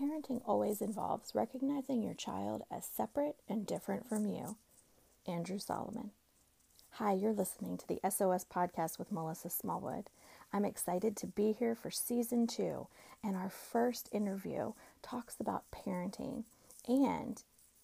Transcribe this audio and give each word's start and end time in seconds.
parenting 0.00 0.40
always 0.46 0.80
involves 0.80 1.34
recognizing 1.34 2.02
your 2.02 2.14
child 2.14 2.62
as 2.70 2.86
separate 2.86 3.36
and 3.48 3.66
different 3.66 4.08
from 4.08 4.26
you. 4.26 4.56
Andrew 5.26 5.58
Solomon. 5.58 6.10
Hi, 6.92 7.12
you're 7.12 7.32
listening 7.32 7.76
to 7.76 7.86
the 7.86 8.00
SOS 8.08 8.44
podcast 8.44 8.98
with 8.98 9.12
Melissa 9.12 9.50
Smallwood. 9.50 10.08
I'm 10.52 10.64
excited 10.64 11.16
to 11.16 11.26
be 11.26 11.52
here 11.52 11.74
for 11.74 11.90
season 11.90 12.46
two, 12.46 12.86
and 13.22 13.36
our 13.36 13.50
first 13.50 14.08
interview 14.10 14.72
talks 15.02 15.36
about 15.38 15.70
parenting 15.70 16.44
and 16.88 17.42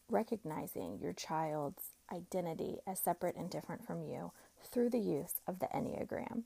recognizing 0.09 0.99
your 1.01 1.13
child's 1.13 1.91
identity 2.13 2.79
as 2.87 2.99
separate 2.99 3.37
and 3.37 3.51
different 3.51 3.87
from 3.87 4.03
you 4.03 4.33
through 4.65 4.91
the 4.91 4.99
use 4.99 5.35
of 5.47 5.59
the 5.59 5.67
Enneagram. 5.67 6.43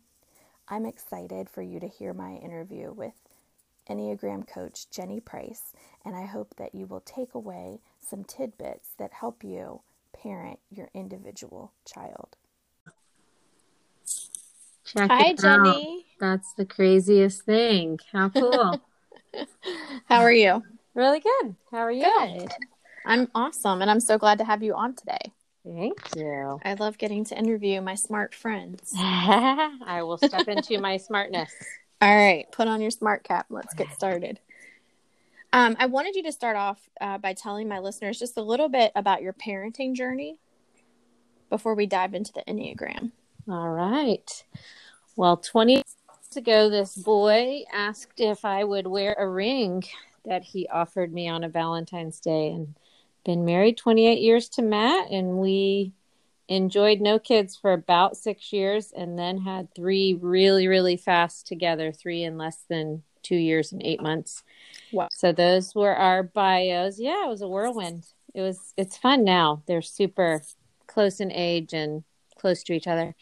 I'm 0.69 0.85
excited 0.85 1.49
for 1.49 1.63
you 1.63 1.81
to 1.81 1.89
hear 1.89 2.13
my 2.13 2.35
interview 2.35 2.93
with 2.93 3.15
Enneagram 3.91 4.47
coach 4.47 4.89
Jenny 4.91 5.21
Price, 5.21 5.73
and 6.05 6.15
I 6.15 6.25
hope 6.25 6.55
that 6.57 6.75
you 6.75 6.87
will 6.87 7.01
take 7.01 7.35
away 7.35 7.81
some 7.99 8.23
tidbits 8.25 8.91
that 8.99 9.13
help 9.13 9.43
you 9.43 9.81
parent 10.13 10.61
your 10.71 10.89
individual 10.95 11.73
child. 11.85 12.37
Check 14.85 15.11
Hi, 15.11 15.33
Jenny. 15.35 15.69
Out. 15.69 16.21
That's 16.21 16.53
the 16.55 16.65
craziest 16.65 17.43
thing. 17.43 17.99
How 18.13 18.29
cool. 18.29 18.81
How 20.07 20.21
are 20.21 20.33
you? 20.33 20.63
Really 20.95 21.21
good. 21.21 21.57
How 21.71 21.79
are 21.79 21.93
you? 21.93 22.05
Good. 22.05 22.51
I'm 23.07 23.29
awesome, 23.35 23.83
and 23.83 23.91
I'm 23.91 24.01
so 24.01 24.19
glad 24.19 24.39
to 24.39 24.45
have 24.45 24.63
you 24.63 24.75
on 24.75 24.95
today. 24.95 25.33
Thank 25.65 25.99
you. 26.17 26.59
I 26.65 26.75
love 26.75 26.97
getting 26.97 27.25
to 27.27 27.39
interview 27.39 27.81
my 27.81 27.95
smart 27.95 28.35
friends. 28.35 28.93
I 28.97 30.01
will 30.03 30.19
step 30.19 30.49
into 30.49 30.79
my 30.81 30.97
smartness. 30.97 31.53
All 32.01 32.17
right, 32.17 32.51
put 32.51 32.67
on 32.67 32.81
your 32.81 32.91
smart 32.91 33.25
cap. 33.25 33.47
Let's 33.51 33.75
get 33.75 33.93
started. 33.93 34.41
Um, 35.53 35.77
I 35.79 35.87
wanted 35.87 36.15
you 36.15 36.23
to 36.23 36.33
start 36.33 36.57
off 36.57 36.79
uh, 37.01 37.19
by 37.19 37.35
telling 37.35 37.69
my 37.69 37.79
listeners 37.81 38.19
just 38.19 38.37
a 38.37 38.43
little 38.43 38.69
bit 38.69 38.93
about 38.95 39.21
your 39.21 39.33
parenting 39.33 39.95
journey 39.95 40.39
before 41.51 41.75
we 41.75 41.87
dive 41.87 42.15
into 42.15 42.33
the 42.33 42.43
Enneagram. 42.49 43.11
All 43.49 43.69
right. 43.69 44.45
Well, 45.17 45.37
20 45.37 45.75
years 45.75 45.85
ago, 46.37 46.71
this 46.71 46.97
boy 46.97 47.65
asked 47.73 48.21
if 48.21 48.45
I 48.45 48.65
would 48.65 48.87
wear 48.87 49.15
a 49.19 49.29
ring 49.29 49.83
that 50.25 50.45
he 50.45 50.69
offered 50.69 51.13
me 51.13 51.29
on 51.29 51.45
a 51.45 51.49
Valentine's 51.49 52.21
Day. 52.21 52.49
And 52.49 52.75
been 53.25 53.45
married 53.45 53.77
28 53.77 54.21
years 54.21 54.49
to 54.51 54.63
Matt, 54.63 55.11
and 55.11 55.39
we 55.39 55.93
enjoyed 56.51 57.01
no 57.01 57.19
kids 57.19 57.57
for 57.57 57.73
about 57.73 58.17
six 58.17 58.53
years 58.53 58.93
and 58.95 59.17
then 59.17 59.39
had 59.39 59.73
three 59.73 60.19
really, 60.21 60.67
really 60.67 60.97
fast 60.97 61.47
together, 61.47 61.93
three 61.93 62.25
in 62.25 62.37
less 62.37 62.65
than 62.69 63.05
two 63.23 63.37
years 63.37 63.71
and 63.73 63.81
eight 63.85 64.03
months. 64.03 64.43
Wow. 64.93 65.09
So 65.13 65.31
those 65.31 65.75
were 65.75 65.95
our 65.95 66.25
bios. 66.25 66.99
Yeah, 66.99 67.25
it 67.25 67.29
was 67.29 67.41
a 67.41 67.49
whirlwind. 67.49 68.05
It 68.35 68.43
was 68.43 68.75
it's 68.77 68.97
fun 68.97 69.23
now. 69.25 69.63
They're 69.67 69.81
super 69.81 70.43
close 70.89 71.21
in 71.21 71.31
age 71.31 71.73
and 71.73 72.03
close 72.37 72.65
to 72.65 72.73
each 72.73 72.89
other. 72.89 73.15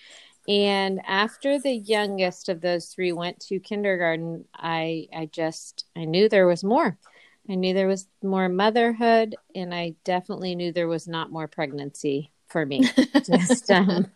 And 0.49 1.03
after 1.07 1.59
the 1.59 1.75
youngest 1.75 2.49
of 2.49 2.63
those 2.63 2.87
three 2.87 3.13
went 3.13 3.41
to 3.41 3.61
kindergarten, 3.61 4.47
I 4.55 5.09
I 5.15 5.27
just 5.27 5.85
I 5.95 6.07
knew 6.07 6.31
there 6.31 6.47
was 6.47 6.65
more. 6.65 6.97
I 7.51 7.57
knew 7.57 7.75
there 7.75 7.89
was 7.89 8.09
more 8.23 8.49
motherhood 8.49 9.37
and 9.55 9.75
I 9.75 9.95
definitely 10.05 10.55
knew 10.55 10.73
there 10.73 10.89
was 10.89 11.07
not 11.07 11.31
more 11.31 11.49
pregnancy 11.49 12.31
for 12.49 12.67
me. 12.67 12.89
Just 13.25 13.71
um, 13.71 14.07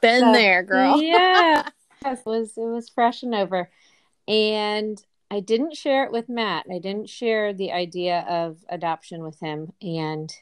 been 0.00 0.20
so, 0.20 0.32
there, 0.32 0.62
girl. 0.62 1.02
yeah, 1.02 1.68
it 2.06 2.20
was 2.24 2.56
it 2.56 2.60
was 2.60 2.88
fresh 2.88 3.22
and 3.22 3.34
over, 3.34 3.70
and 4.26 5.02
I 5.30 5.40
didn't 5.40 5.76
share 5.76 6.04
it 6.04 6.12
with 6.12 6.28
Matt. 6.28 6.66
I 6.70 6.78
didn't 6.78 7.08
share 7.08 7.52
the 7.52 7.72
idea 7.72 8.20
of 8.28 8.58
adoption 8.68 9.22
with 9.22 9.40
him. 9.40 9.72
And 9.82 10.32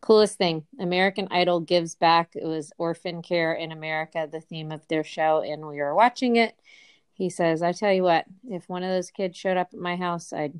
coolest 0.00 0.38
thing, 0.38 0.64
American 0.78 1.28
Idol 1.30 1.60
gives 1.60 1.94
back. 1.94 2.32
It 2.34 2.46
was 2.46 2.72
orphan 2.78 3.22
care 3.22 3.52
in 3.52 3.72
America, 3.72 4.28
the 4.30 4.40
theme 4.40 4.72
of 4.72 4.86
their 4.88 5.04
show, 5.04 5.42
and 5.42 5.66
we 5.66 5.76
were 5.76 5.94
watching 5.94 6.36
it. 6.36 6.58
He 7.12 7.30
says, 7.30 7.62
"I 7.62 7.72
tell 7.72 7.92
you 7.92 8.02
what, 8.02 8.24
if 8.48 8.68
one 8.68 8.82
of 8.82 8.90
those 8.90 9.10
kids 9.10 9.36
showed 9.36 9.56
up 9.56 9.70
at 9.72 9.78
my 9.78 9.96
house, 9.96 10.32
I'd 10.32 10.58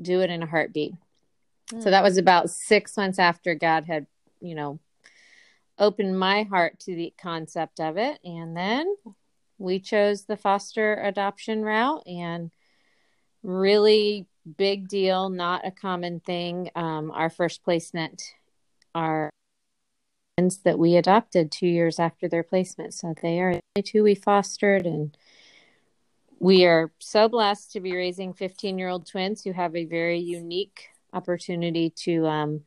do 0.00 0.20
it 0.20 0.30
in 0.30 0.42
a 0.42 0.46
heartbeat." 0.46 0.94
Mm. 1.72 1.82
So 1.82 1.90
that 1.90 2.02
was 2.02 2.18
about 2.18 2.50
six 2.50 2.96
months 2.96 3.18
after 3.18 3.54
God 3.54 3.84
had, 3.84 4.06
you 4.40 4.54
know, 4.54 4.78
opened 5.78 6.18
my 6.18 6.44
heart 6.44 6.80
to 6.80 6.94
the 6.94 7.12
concept 7.20 7.80
of 7.80 7.96
it. 7.96 8.18
And 8.24 8.56
then 8.56 8.94
we 9.58 9.80
chose 9.80 10.24
the 10.24 10.36
foster 10.36 10.94
adoption 10.94 11.62
route 11.62 12.06
and 12.06 12.50
really 13.42 14.26
big 14.56 14.88
deal, 14.88 15.28
not 15.28 15.66
a 15.66 15.70
common 15.70 16.20
thing. 16.20 16.70
Um, 16.74 17.10
our 17.10 17.30
first 17.30 17.62
placement 17.62 18.22
are 18.94 19.30
that 20.64 20.78
we 20.78 20.96
adopted 20.96 21.52
two 21.52 21.66
years 21.66 22.00
after 22.00 22.28
their 22.28 22.42
placement. 22.42 22.92
So 22.92 23.14
they 23.22 23.40
are 23.40 23.60
the 23.76 23.82
two 23.82 24.02
we 24.02 24.16
fostered 24.16 24.84
and 24.84 25.16
we 26.40 26.64
are 26.64 26.92
so 26.98 27.28
blessed 27.28 27.72
to 27.72 27.80
be 27.80 27.94
raising 27.94 28.34
15 28.34 28.78
year 28.78 28.88
old 28.88 29.06
twins 29.06 29.44
who 29.44 29.52
have 29.52 29.76
a 29.76 29.84
very 29.84 30.18
unique 30.18 30.88
opportunity 31.12 31.90
to 31.90 32.26
um, 32.26 32.60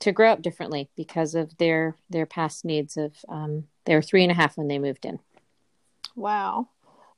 to 0.00 0.12
grow 0.12 0.32
up 0.32 0.42
differently 0.42 0.88
because 0.96 1.34
of 1.34 1.56
their 1.58 1.96
their 2.10 2.26
past 2.26 2.64
needs 2.64 2.96
of 2.96 3.14
um, 3.28 3.64
they 3.84 3.94
were 3.94 4.02
three 4.02 4.22
and 4.22 4.32
a 4.32 4.34
half 4.34 4.56
when 4.56 4.68
they 4.68 4.78
moved 4.78 5.04
in. 5.06 5.18
Wow. 6.14 6.68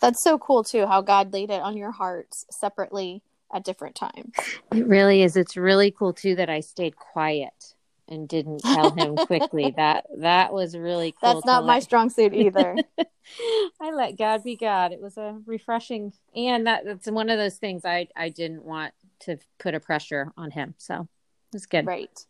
That's 0.00 0.22
so 0.22 0.38
cool 0.38 0.62
too 0.62 0.86
how 0.86 1.02
god 1.02 1.32
laid 1.32 1.50
it 1.50 1.60
on 1.60 1.76
your 1.76 1.90
hearts 1.90 2.46
separately 2.50 3.22
at 3.52 3.64
different 3.64 3.96
times. 3.96 4.34
It 4.72 4.86
really 4.86 5.22
is. 5.22 5.36
It's 5.36 5.56
really 5.56 5.90
cool 5.90 6.12
too 6.12 6.36
that 6.36 6.50
i 6.50 6.60
stayed 6.60 6.96
quiet 6.96 7.74
and 8.10 8.26
didn't 8.28 8.60
tell 8.60 8.90
him 8.92 9.16
quickly. 9.26 9.74
That 9.76 10.06
that 10.18 10.52
was 10.52 10.76
really 10.76 11.12
cool 11.12 11.34
that's 11.34 11.46
not 11.46 11.66
my 11.66 11.80
strong 11.80 12.10
suit 12.10 12.32
either. 12.32 12.76
I 13.80 13.90
let 13.92 14.16
god 14.16 14.44
be 14.44 14.56
god. 14.56 14.92
It 14.92 15.00
was 15.00 15.16
a 15.16 15.40
refreshing 15.46 16.12
and 16.34 16.66
that 16.68 16.84
that's 16.84 17.10
one 17.10 17.28
of 17.28 17.38
those 17.38 17.56
things 17.56 17.84
i 17.84 18.06
i 18.14 18.28
didn't 18.28 18.64
want 18.64 18.94
to 19.20 19.36
put 19.58 19.74
a 19.74 19.80
pressure 19.80 20.32
on 20.36 20.52
him. 20.52 20.74
So 20.78 21.08
it's 21.52 21.66
good. 21.66 21.84
Right 21.86 22.24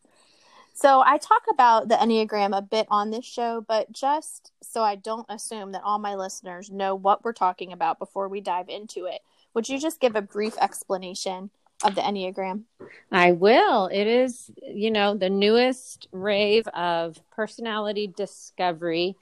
so 0.79 1.03
I 1.05 1.19
talk 1.19 1.43
about 1.51 1.89
the 1.89 1.97
Enneagram 1.97 2.57
a 2.57 2.63
bit 2.63 2.87
on 2.89 3.11
this 3.11 3.25
show, 3.25 3.65
but 3.67 3.91
just 3.91 4.53
so 4.63 4.85
I 4.85 4.95
don't 4.95 5.27
assume 5.29 5.73
that 5.73 5.83
all 5.83 5.99
my 5.99 6.15
listeners 6.15 6.71
know 6.71 6.95
what 6.95 7.25
we're 7.25 7.33
talking 7.33 7.73
about 7.73 7.99
before 7.99 8.29
we 8.29 8.41
dive 8.41 8.69
into 8.69 9.07
it, 9.07 9.21
would 9.55 9.69
you 9.69 9.81
just 9.81 9.99
give 9.99 10.15
a 10.15 10.23
brief 10.23 10.57
explanation 10.61 11.51
of 11.83 11.97
the 11.97 12.01
Enneagram? 12.01 12.63
I 13.11 13.33
will. 13.33 13.89
It 13.89 14.07
is, 14.07 14.53
you 14.63 14.93
know, 14.93 15.17
the 15.17 15.29
newest 15.29 16.07
rave 16.13 16.69
of 16.69 17.21
personality 17.33 18.13
discovery. 18.17 19.17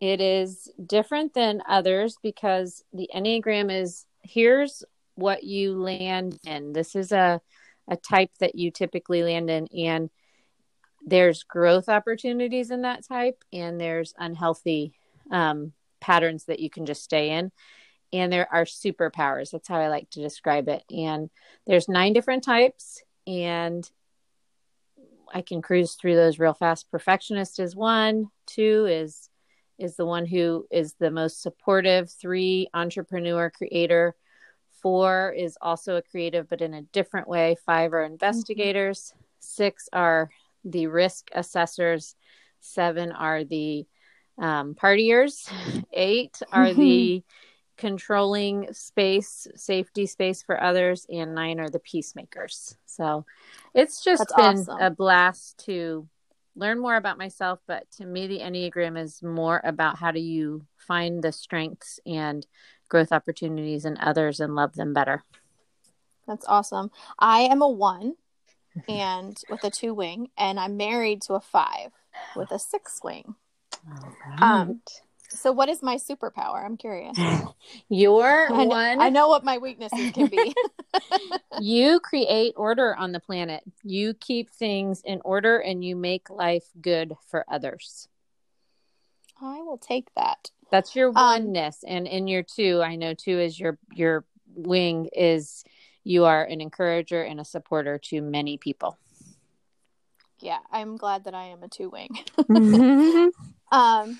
It 0.00 0.20
is 0.20 0.70
different 0.84 1.32
than 1.32 1.62
others 1.66 2.18
because 2.22 2.84
the 2.92 3.08
Enneagram 3.14 3.74
is 3.74 4.04
here's 4.22 4.84
what 5.14 5.42
you 5.42 5.72
land 5.72 6.38
in. 6.44 6.74
This 6.74 6.94
is 6.94 7.12
a 7.12 7.40
a 7.90 7.96
type 7.96 8.30
that 8.40 8.54
you 8.54 8.70
typically 8.70 9.22
land 9.22 9.48
in 9.48 9.66
and 9.68 10.10
there's 11.08 11.42
growth 11.42 11.88
opportunities 11.88 12.70
in 12.70 12.82
that 12.82 13.06
type 13.06 13.42
and 13.52 13.80
there's 13.80 14.14
unhealthy 14.18 14.92
um, 15.30 15.72
patterns 16.00 16.44
that 16.44 16.60
you 16.60 16.70
can 16.70 16.86
just 16.86 17.02
stay 17.02 17.30
in. 17.30 17.50
And 18.12 18.32
there 18.32 18.48
are 18.52 18.64
superpowers. 18.64 19.50
That's 19.50 19.68
how 19.68 19.78
i 19.78 19.88
like 19.88 20.08
to 20.10 20.20
describe 20.20 20.68
it. 20.68 20.82
And 20.90 21.30
there's 21.66 21.88
nine 21.88 22.12
different 22.12 22.44
types 22.44 23.02
and 23.26 23.88
i 25.34 25.42
can 25.42 25.60
cruise 25.60 25.94
through 25.94 26.16
those 26.16 26.38
real 26.38 26.54
fast. 26.54 26.90
Perfectionist 26.90 27.58
is 27.58 27.76
one. 27.76 28.30
Two 28.46 28.86
is 28.86 29.28
is 29.78 29.94
the 29.96 30.06
one 30.06 30.26
who 30.26 30.66
is 30.70 30.94
the 30.94 31.10
most 31.10 31.42
supportive. 31.42 32.10
Three 32.10 32.68
entrepreneur 32.74 33.50
creator. 33.50 34.14
Four 34.82 35.34
is 35.36 35.58
also 35.60 35.96
a 35.96 36.02
creative 36.02 36.48
but 36.48 36.62
in 36.62 36.74
a 36.74 36.82
different 36.82 37.28
way. 37.28 37.56
Five 37.66 37.92
are 37.92 38.04
investigators. 38.04 39.12
Mm-hmm. 39.12 39.24
six 39.40 39.88
are 39.92 40.30
the 40.64 40.86
risk 40.86 41.28
assessors, 41.32 42.14
seven 42.60 43.12
are 43.12 43.44
the 43.44 43.86
um, 44.38 44.74
partiers, 44.74 45.50
eight 45.92 46.40
are 46.52 46.72
the 46.72 47.22
controlling 47.76 48.72
space, 48.72 49.46
safety 49.54 50.06
space 50.06 50.42
for 50.42 50.62
others, 50.62 51.06
and 51.08 51.34
nine 51.34 51.60
are 51.60 51.70
the 51.70 51.78
peacemakers. 51.78 52.76
So 52.86 53.24
it's 53.74 54.02
just 54.02 54.20
That's 54.20 54.34
been 54.34 54.60
awesome. 54.60 54.80
a 54.80 54.90
blast 54.90 55.64
to 55.66 56.08
learn 56.56 56.80
more 56.80 56.96
about 56.96 57.18
myself. 57.18 57.60
But 57.66 57.90
to 57.92 58.04
me, 58.04 58.26
the 58.26 58.40
Enneagram 58.40 59.00
is 59.00 59.22
more 59.22 59.60
about 59.64 59.98
how 59.98 60.10
do 60.10 60.20
you 60.20 60.66
find 60.76 61.22
the 61.22 61.32
strengths 61.32 62.00
and 62.04 62.46
growth 62.88 63.12
opportunities 63.12 63.84
in 63.84 63.96
others 63.98 64.40
and 64.40 64.54
love 64.54 64.74
them 64.74 64.92
better. 64.92 65.22
That's 66.26 66.46
awesome. 66.46 66.90
I 67.18 67.40
am 67.40 67.62
a 67.62 67.68
one 67.68 68.14
and 68.86 69.40
with 69.48 69.64
a 69.64 69.70
two 69.70 69.94
wing, 69.94 70.28
and 70.36 70.60
I'm 70.60 70.76
married 70.76 71.22
to 71.22 71.34
a 71.34 71.40
five 71.40 71.90
with 72.36 72.50
a 72.52 72.58
six 72.58 73.00
wing. 73.02 73.34
Right. 73.86 74.42
Um, 74.42 74.80
So, 75.30 75.52
what 75.52 75.68
is 75.68 75.82
my 75.82 75.96
superpower? 75.96 76.64
I'm 76.64 76.76
curious. 76.76 77.18
Your 77.88 78.52
I 78.52 78.64
know, 78.64 78.68
one. 78.68 79.00
I 79.00 79.10
know 79.10 79.28
what 79.28 79.44
my 79.44 79.58
weaknesses 79.58 80.10
can 80.12 80.28
be. 80.28 80.54
you 81.60 82.00
create 82.00 82.54
order 82.56 82.94
on 82.96 83.12
the 83.12 83.20
planet. 83.20 83.62
You 83.82 84.14
keep 84.14 84.50
things 84.50 85.02
in 85.04 85.20
order 85.24 85.58
and 85.58 85.84
you 85.84 85.96
make 85.96 86.30
life 86.30 86.64
good 86.80 87.14
for 87.30 87.44
others. 87.48 88.08
I 89.40 89.58
will 89.62 89.78
take 89.78 90.08
that. 90.16 90.50
That's 90.70 90.96
your 90.96 91.08
Um, 91.08 91.14
oneness. 91.14 91.84
and 91.86 92.06
in 92.06 92.26
your 92.26 92.42
two, 92.42 92.82
I 92.82 92.96
know 92.96 93.14
two 93.14 93.38
is 93.38 93.58
your 93.58 93.78
your 93.94 94.24
wing 94.54 95.08
is 95.12 95.64
you 96.08 96.24
are 96.24 96.42
an 96.42 96.62
encourager 96.62 97.22
and 97.22 97.38
a 97.38 97.44
supporter 97.44 97.98
to 97.98 98.22
many 98.22 98.56
people. 98.56 98.96
Yeah, 100.40 100.60
I'm 100.72 100.96
glad 100.96 101.24
that 101.24 101.34
I 101.34 101.44
am 101.48 101.62
a 101.62 101.68
two 101.68 101.90
wing. 101.90 102.10
yeah. 102.48 103.28
Um, 103.70 104.18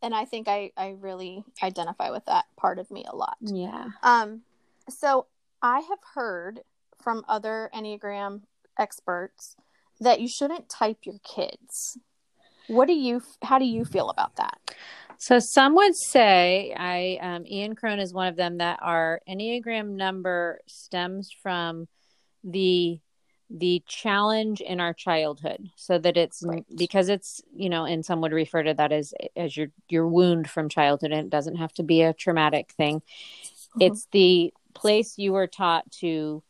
and 0.00 0.14
I 0.14 0.24
think 0.24 0.48
I 0.48 0.70
I 0.74 0.96
really 0.98 1.44
identify 1.62 2.08
with 2.08 2.24
that 2.24 2.46
part 2.56 2.78
of 2.78 2.90
me 2.90 3.04
a 3.06 3.14
lot. 3.14 3.36
Yeah. 3.42 3.88
Um, 4.02 4.40
so 4.88 5.26
I 5.60 5.80
have 5.80 5.98
heard 6.14 6.60
from 7.02 7.22
other 7.28 7.68
Enneagram 7.74 8.40
experts 8.78 9.54
that 10.00 10.22
you 10.22 10.28
shouldn't 10.28 10.70
type 10.70 11.00
your 11.02 11.18
kids. 11.22 11.98
What 12.68 12.86
do 12.86 12.94
you? 12.94 13.20
How 13.42 13.58
do 13.58 13.66
you 13.66 13.84
feel 13.84 14.08
about 14.08 14.36
that? 14.36 14.58
So 15.18 15.38
some 15.38 15.74
would 15.76 15.96
say 15.96 16.74
I 16.76 17.18
um, 17.20 17.46
Ian 17.46 17.74
Cron 17.74 17.98
is 18.00 18.12
one 18.12 18.28
of 18.28 18.36
them 18.36 18.58
that 18.58 18.78
our 18.82 19.20
Enneagram 19.28 19.90
number 19.90 20.60
stems 20.66 21.30
from 21.42 21.88
the 22.44 23.00
the 23.48 23.80
challenge 23.86 24.60
in 24.60 24.80
our 24.80 24.92
childhood. 24.92 25.70
So 25.76 25.98
that 25.98 26.16
it's 26.16 26.42
Right. 26.44 26.64
because 26.76 27.08
it's 27.08 27.40
you 27.54 27.68
know 27.68 27.84
and 27.84 28.04
some 28.04 28.20
would 28.20 28.32
refer 28.32 28.62
to 28.62 28.74
that 28.74 28.92
as 28.92 29.14
as 29.36 29.56
your 29.56 29.68
your 29.88 30.08
wound 30.08 30.50
from 30.50 30.68
childhood 30.68 31.12
and 31.12 31.26
it 31.26 31.30
doesn't 31.30 31.56
have 31.56 31.72
to 31.74 31.82
be 31.82 32.02
a 32.02 32.12
traumatic 32.12 32.72
thing. 32.72 33.02
It's 33.80 34.08
the 34.12 34.52
place 34.74 35.18
you 35.18 35.32
were 35.32 35.46
taught 35.46 35.90
to 36.00 36.42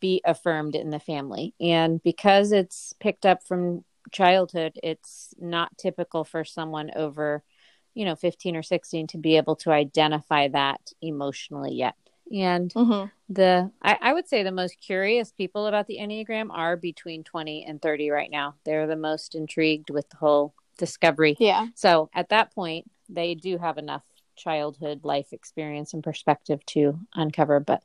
be 0.00 0.20
affirmed 0.24 0.74
in 0.76 0.90
the 0.90 1.00
family. 1.00 1.54
And 1.60 2.02
because 2.02 2.52
it's 2.52 2.94
picked 3.00 3.26
up 3.26 3.42
from 3.46 3.84
childhood 4.12 4.78
it's 4.82 5.34
not 5.38 5.76
typical 5.78 6.24
for 6.24 6.42
someone 6.44 6.90
over 6.96 7.44
you 7.94 8.04
know 8.04 8.16
15 8.16 8.56
or 8.56 8.62
16 8.62 9.06
to 9.08 9.18
be 9.18 9.36
able 9.36 9.56
to 9.56 9.70
identify 9.70 10.48
that 10.48 10.80
emotionally 11.02 11.74
yet. 11.74 11.94
And 12.32 12.74
Mm-hmm. 12.74 13.08
the 13.28 13.70
I, 13.82 13.98
I 14.00 14.12
would 14.12 14.28
say 14.28 14.42
the 14.42 14.52
most 14.52 14.80
curious 14.80 15.32
people 15.32 15.66
about 15.66 15.86
the 15.86 15.98
enneagram 16.00 16.48
are 16.50 16.76
between 16.76 17.24
20 17.24 17.64
and 17.64 17.80
30 17.82 18.10
right 18.10 18.30
now. 18.30 18.54
They're 18.64 18.86
the 18.86 18.96
most 18.96 19.34
intrigued 19.34 19.90
with 19.90 20.08
the 20.10 20.16
whole 20.16 20.54
discovery. 20.78 21.36
Yeah. 21.38 21.66
so 21.74 22.10
at 22.14 22.30
that 22.30 22.54
point 22.54 22.90
they 23.08 23.34
do 23.34 23.58
have 23.58 23.76
enough 23.78 24.02
childhood 24.36 25.04
life 25.04 25.32
experience 25.32 25.92
and 25.92 26.02
perspective 26.02 26.64
to 26.66 26.98
uncover. 27.14 27.60
But 27.60 27.82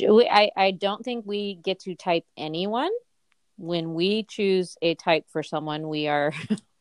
I, 0.00 0.50
I 0.56 0.70
don't 0.72 1.04
think 1.04 1.24
we 1.26 1.54
get 1.54 1.80
to 1.80 1.94
type 1.94 2.24
anyone. 2.36 2.90
When 3.56 3.94
we 3.94 4.24
choose 4.24 4.76
a 4.82 4.96
type 4.96 5.26
for 5.30 5.42
someone 5.44 5.88
we 5.88 6.08
are 6.08 6.32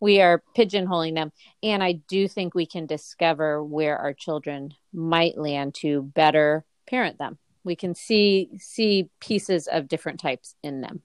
we 0.00 0.20
are 0.20 0.42
pigeonholing 0.56 1.14
them 1.14 1.32
and 1.62 1.82
i 1.82 1.92
do 1.92 2.28
think 2.28 2.54
we 2.54 2.66
can 2.66 2.86
discover 2.86 3.62
where 3.62 3.98
our 3.98 4.12
children 4.12 4.72
might 4.92 5.36
land 5.38 5.74
to 5.74 6.02
better 6.14 6.64
parent 6.86 7.18
them 7.18 7.38
we 7.64 7.76
can 7.76 7.94
see 7.94 8.50
see 8.58 9.08
pieces 9.20 9.66
of 9.66 9.88
different 9.88 10.20
types 10.20 10.54
in 10.62 10.80
them 10.80 11.02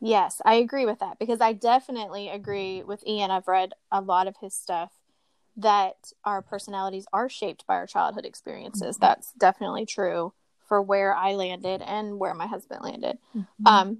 Yes, 0.00 0.42
I 0.44 0.56
agree 0.56 0.84
with 0.84 0.98
that 0.98 1.18
because 1.18 1.40
I 1.40 1.54
definitely 1.54 2.28
agree 2.28 2.82
with 2.82 3.06
Ian. 3.06 3.30
I've 3.30 3.48
read 3.48 3.72
a 3.90 4.02
lot 4.02 4.26
of 4.26 4.36
his 4.36 4.54
stuff 4.54 4.92
that 5.56 6.12
our 6.24 6.42
personalities 6.42 7.06
are 7.10 7.28
shaped 7.30 7.66
by 7.66 7.76
our 7.76 7.86
childhood 7.86 8.26
experiences. 8.26 8.98
That's 8.98 9.32
definitely 9.32 9.86
true 9.86 10.34
for 10.68 10.82
where 10.82 11.14
I 11.14 11.34
landed 11.34 11.80
and 11.80 12.18
where 12.18 12.34
my 12.34 12.46
husband 12.46 12.82
landed. 12.82 13.18
Um, 13.64 13.98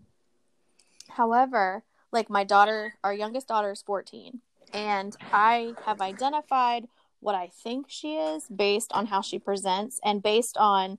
however, 1.08 1.84
like 2.14 2.30
my 2.30 2.44
daughter, 2.44 2.94
our 3.04 3.12
youngest 3.12 3.48
daughter 3.48 3.72
is 3.72 3.82
14, 3.82 4.40
and 4.72 5.14
I 5.32 5.74
have 5.84 6.00
identified 6.00 6.86
what 7.20 7.34
I 7.34 7.48
think 7.48 7.86
she 7.88 8.14
is 8.16 8.44
based 8.48 8.92
on 8.92 9.06
how 9.06 9.20
she 9.20 9.38
presents 9.38 10.00
and 10.04 10.22
based 10.22 10.56
on 10.56 10.98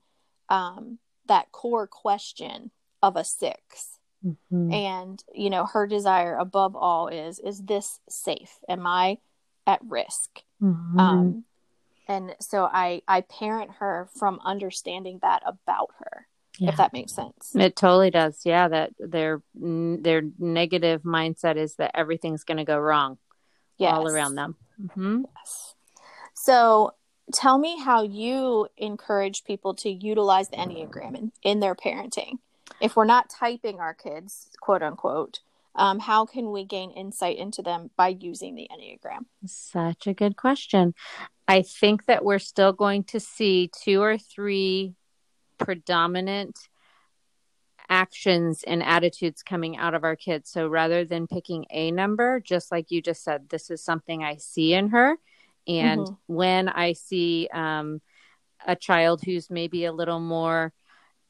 um, 0.50 1.00
that 1.28 1.52
core 1.52 1.88
question 1.88 2.72
of 3.02 3.16
a 3.16 3.24
six 3.24 4.00
Mhm. 4.24 4.74
and 4.74 5.24
you 5.34 5.50
know 5.50 5.66
her 5.66 5.86
desire 5.86 6.36
above 6.38 6.76
all 6.76 7.08
is 7.08 7.38
is 7.40 7.64
this 7.64 8.00
safe 8.10 8.58
am 8.68 8.88
i 8.88 9.18
at 9.68 9.80
risk 9.84 10.44
Mhm. 10.62 11.00
um 11.00 11.46
and 12.08 12.36
so 12.40 12.66
i 12.72 13.02
i 13.08 13.22
parent 13.22 13.70
her 13.80 14.08
from 14.16 14.40
understanding 14.44 15.20
that 15.22 15.44
about 15.46 15.92
her 16.00 16.28
Yeah. 16.60 16.70
if 16.70 16.78
that 16.78 16.94
makes 16.94 17.14
sense 17.14 17.52
It 17.56 17.76
totally 17.76 18.12
does. 18.12 18.42
Yeah, 18.46 18.68
that 18.70 18.92
their 19.00 19.42
their 19.54 20.22
negative 20.40 21.02
mindset 21.04 21.58
is 21.58 21.76
that 21.76 21.92
everything's 21.94 22.44
going 22.44 22.58
to 22.58 22.64
go 22.64 22.78
wrong 22.80 23.18
all 23.80 24.08
around 24.08 24.36
them. 24.36 24.56
hmm 24.94 25.24
Yes. 25.38 25.76
so 26.34 26.94
tell 27.34 27.58
me 27.58 27.80
how 27.80 28.04
you 28.04 28.68
encourage 28.78 29.44
people 29.44 29.74
to 29.74 29.90
utilize 29.90 30.50
the 30.50 30.58
enneagram 30.58 31.16
in, 31.18 31.32
in 31.44 31.60
their 31.60 31.76
parenting 31.76 32.38
if 32.80 32.96
we're 32.96 33.06
not 33.06 33.30
typing 33.30 33.80
our 33.80 33.94
kids 33.94 34.50
quote 34.62 34.84
unquote 34.84 35.40
um, 35.78 36.00
how 36.00 36.26
can 36.26 36.52
we 36.52 36.64
gain 36.64 36.92
insight 36.92 37.38
into 37.38 37.62
them 37.62 37.90
by 37.98 38.08
using 38.08 38.56
the 38.56 38.70
enneagram 38.72 39.26
Such 39.46 40.08
a 40.08 40.14
good 40.14 40.38
question. 40.38 40.94
I 41.48 41.64
think 41.64 42.06
that 42.06 42.24
we're 42.24 42.40
still 42.40 42.72
going 42.74 43.04
to 43.06 43.20
see 43.20 43.70
two 43.84 44.02
or 44.02 44.18
three 44.18 44.94
predominant 45.58 46.58
actions 47.90 48.64
and 48.66 48.82
attitudes 48.82 49.44
coming 49.44 49.78
out 49.78 49.94
of 49.94 50.04
our 50.04 50.16
kids. 50.16 50.50
So 50.50 50.68
rather 50.68 51.06
than 51.06 51.28
picking 51.28 51.66
a 51.70 51.92
number, 51.92 52.40
just 52.40 52.72
like 52.72 52.90
you 52.90 53.02
just 53.02 53.24
said, 53.24 53.50
this 53.50 53.70
is 53.70 53.84
something 53.84 54.24
I 54.24 54.38
see 54.38 54.74
in 54.74 54.90
her. 54.90 55.18
And 55.68 56.08
Mhm. 56.08 56.18
when 56.28 56.70
I 56.70 56.94
see 56.94 57.48
um, 57.54 58.02
a 58.66 58.76
child 58.76 59.22
who's 59.24 59.50
maybe 59.50 59.86
a 59.86 59.94
little 59.94 60.20
more 60.20 60.74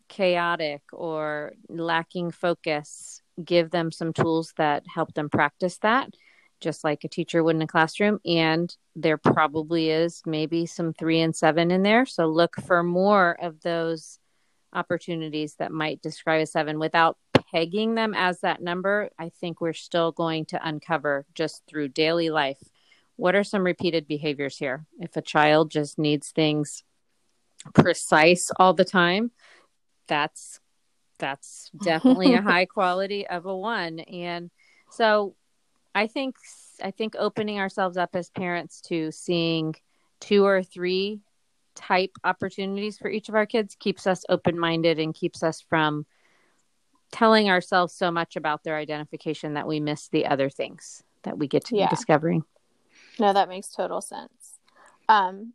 chaotic 0.07 0.81
or 0.94 1.54
lacking 1.68 2.31
focus, 2.31 3.22
give 3.44 3.72
them 3.72 3.92
some 3.92 4.13
tools 4.13 4.54
that 4.57 4.83
help 4.88 5.13
them 5.13 5.30
practice 5.30 5.77
that, 5.80 6.13
just 6.59 6.83
like 6.83 7.03
a 7.03 7.09
teacher 7.09 7.43
would 7.43 7.55
in 7.55 7.61
a 7.61 7.67
classroom. 7.67 8.19
And 8.25 8.75
there 8.95 9.17
probably 9.17 9.89
is 9.89 10.21
maybe 10.25 10.65
some 10.65 10.93
three 10.93 11.21
and 11.21 11.35
seven 11.35 11.71
in 11.71 11.83
there. 11.83 12.05
So 12.05 12.27
look 12.27 12.55
for 12.61 12.83
more 12.83 13.37
of 13.41 13.61
those 13.61 14.19
opportunities 14.73 15.55
that 15.55 15.71
might 15.71 16.01
describe 16.01 16.41
a 16.41 16.45
seven 16.45 16.79
without 16.79 17.17
pegging 17.51 17.95
them 17.95 18.13
as 18.15 18.41
that 18.41 18.62
number. 18.62 19.09
I 19.17 19.29
think 19.29 19.62
we're 19.62 19.74
still 19.74 20.12
going 20.12 20.45
to 20.47 20.67
uncover 20.67 21.25
just 21.33 21.63
through 21.67 21.89
daily 21.89 22.29
life 22.29 22.59
what 23.17 23.35
are 23.35 23.43
some 23.43 23.63
repeated 23.63 24.07
behaviors 24.07 24.57
here. 24.57 24.85
If 25.00 25.15
a 25.15 25.21
child 25.21 25.71
just 25.71 25.97
needs 25.97 26.31
things 26.31 26.83
precise 27.74 28.51
all 28.59 28.74
the 28.74 28.85
time, 28.85 29.31
that's 30.07 30.59
that's 31.17 31.71
definitely 31.83 32.33
a 32.33 32.41
high 32.41 32.65
quality 32.65 33.25
of 33.25 33.45
a 33.45 33.55
one 33.55 34.00
and 34.00 34.51
so 34.91 35.35
i 35.95 36.05
think 36.05 36.35
i 36.83 36.91
think 36.91 37.15
opening 37.17 37.57
ourselves 37.59 37.97
up 37.97 38.11
as 38.15 38.29
parents 38.29 38.81
to 38.81 39.11
seeing 39.11 39.73
two 40.19 40.45
or 40.45 40.61
three 40.61 41.21
type 41.73 42.11
opportunities 42.23 42.97
for 42.97 43.09
each 43.09 43.27
of 43.29 43.35
our 43.35 43.45
kids 43.45 43.75
keeps 43.79 44.05
us 44.05 44.23
open 44.29 44.57
minded 44.59 44.99
and 44.99 45.13
keeps 45.15 45.41
us 45.43 45.59
from 45.61 46.05
telling 47.11 47.49
ourselves 47.49 47.93
so 47.93 48.11
much 48.11 48.35
about 48.35 48.63
their 48.63 48.75
identification 48.77 49.53
that 49.55 49.67
we 49.67 49.79
miss 49.79 50.07
the 50.09 50.25
other 50.25 50.49
things 50.49 51.03
that 51.23 51.37
we 51.37 51.47
get 51.47 51.65
to 51.65 51.75
Yeah. 51.75 51.85
be 51.85 51.89
discovering 51.95 52.43
No, 53.19 53.31
that 53.33 53.47
makes 53.49 53.69
total 53.69 54.01
sense. 54.01 54.59
Um, 55.07 55.53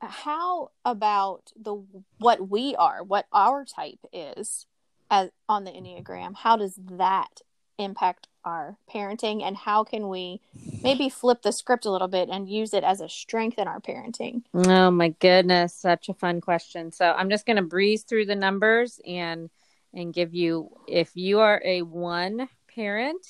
how 0.00 0.70
about 0.84 1.50
the 1.56 1.82
what 2.18 2.48
we 2.50 2.74
are, 2.76 3.02
what 3.02 3.26
our 3.32 3.64
type 3.64 4.00
is, 4.12 4.66
as 5.10 5.30
on 5.48 5.64
the 5.64 5.70
enneagram? 5.70 6.36
How 6.36 6.56
does 6.56 6.78
that 6.82 7.40
impact 7.78 8.28
our 8.48 8.76
parenting, 8.92 9.42
and 9.42 9.56
how 9.56 9.84
can 9.84 10.08
we 10.08 10.40
maybe 10.82 11.08
flip 11.08 11.42
the 11.42 11.52
script 11.52 11.86
a 11.86 11.90
little 11.90 12.08
bit 12.08 12.28
and 12.30 12.48
use 12.48 12.74
it 12.74 12.84
as 12.84 13.00
a 13.00 13.08
strength 13.08 13.58
in 13.58 13.68
our 13.68 13.80
parenting? 13.80 14.42
Oh 14.54 14.90
my 14.90 15.10
goodness, 15.10 15.74
such 15.74 16.08
a 16.08 16.14
fun 16.14 16.40
question. 16.40 16.90
So 16.92 17.12
I'm 17.12 17.30
just 17.30 17.46
going 17.46 17.56
to 17.56 17.62
breeze 17.62 18.02
through 18.02 18.26
the 18.26 18.34
numbers 18.36 19.00
and 19.06 19.50
and 19.94 20.12
give 20.12 20.34
you 20.34 20.70
if 20.86 21.16
you 21.16 21.40
are 21.40 21.62
a 21.64 21.82
one 21.82 22.48
parent, 22.74 23.24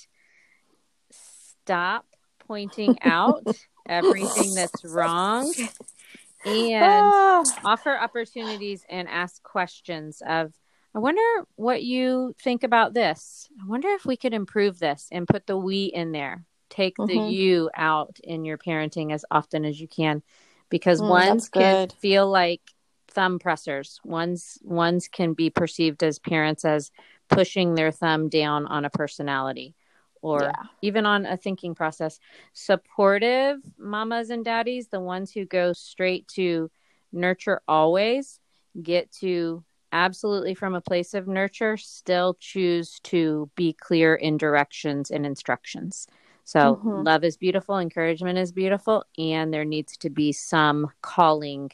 stop 1.11 2.07
pointing 2.47 2.99
out 3.03 3.47
everything 3.89 4.55
that's 4.55 4.85
wrong 4.85 5.53
and 6.45 7.13
Ah, 7.13 7.45
offer 7.65 7.97
opportunities 7.99 8.85
and 8.89 9.09
ask 9.09 9.43
questions 9.43 10.23
of 10.27 10.53
I 10.99 11.01
wonder 11.01 11.47
what 11.55 11.85
you 11.85 12.35
think 12.43 12.65
about 12.65 12.93
this. 12.93 13.49
I 13.63 13.69
wonder 13.69 13.87
if 13.91 14.05
we 14.05 14.17
could 14.17 14.35
improve 14.35 14.81
this 14.81 15.07
and 15.13 15.29
put 15.29 15.47
the 15.47 15.57
we 15.57 15.85
in 15.85 16.11
there. 16.11 16.45
take 16.71 16.97
mm-hmm. 16.97 17.07
the 17.07 17.33
you 17.33 17.71
out 17.73 18.19
in 18.25 18.45
your 18.45 18.59
parenting 18.59 19.13
as 19.13 19.25
often 19.31 19.65
as 19.65 19.81
you 19.81 19.87
can 19.87 20.25
because 20.71 21.01
mm, 21.01 21.09
ones 21.09 21.49
can 21.49 21.89
feel 21.89 22.29
like 22.29 22.61
thumb 23.07 23.39
pressers 23.39 24.01
ones 24.05 24.59
ones 24.65 25.07
can 25.07 25.35
be 25.35 25.51
perceived 25.51 26.03
as 26.03 26.19
parents 26.19 26.65
as 26.65 26.91
pushing 27.29 27.77
their 27.77 27.93
thumb 27.93 28.29
down 28.29 28.67
on 28.67 28.85
a 28.85 28.91
personality 28.91 29.77
or 30.21 30.43
yeah. 30.43 30.63
even 30.83 31.07
on 31.07 31.27
a 31.27 31.37
thinking 31.37 31.77
process. 31.77 32.19
Supportive 32.55 33.61
mamas 33.79 34.31
and 34.31 34.45
daddies, 34.45 34.89
the 34.89 34.99
ones 34.99 35.31
who 35.31 35.45
go 35.45 35.73
straight 35.73 36.27
to 36.35 36.73
nurture 37.13 37.63
always, 37.69 38.41
get 38.83 39.13
to 39.13 39.63
absolutely 39.93 40.55
from 40.55 40.75
a 40.75 40.81
place 40.81 41.15
of 41.15 41.29
nurture, 41.29 41.77
still 41.77 42.37
choose 42.41 43.01
to 43.05 43.51
be 43.55 43.73
clear 43.73 44.15
in 44.15 44.37
directions 44.37 45.11
and 45.11 45.25
instructions. 45.25 46.07
So, 46.45 46.77
mm-hmm. 46.77 47.03
love 47.03 47.25
is 47.25 47.37
beautiful, 47.37 47.79
encouragement 47.79 48.39
is 48.39 48.53
beautiful, 48.53 49.05
and 49.19 49.53
there 49.53 49.67
needs 49.67 49.97
to 49.99 50.11
be 50.11 50.33
some 50.33 50.91
calling 51.03 51.71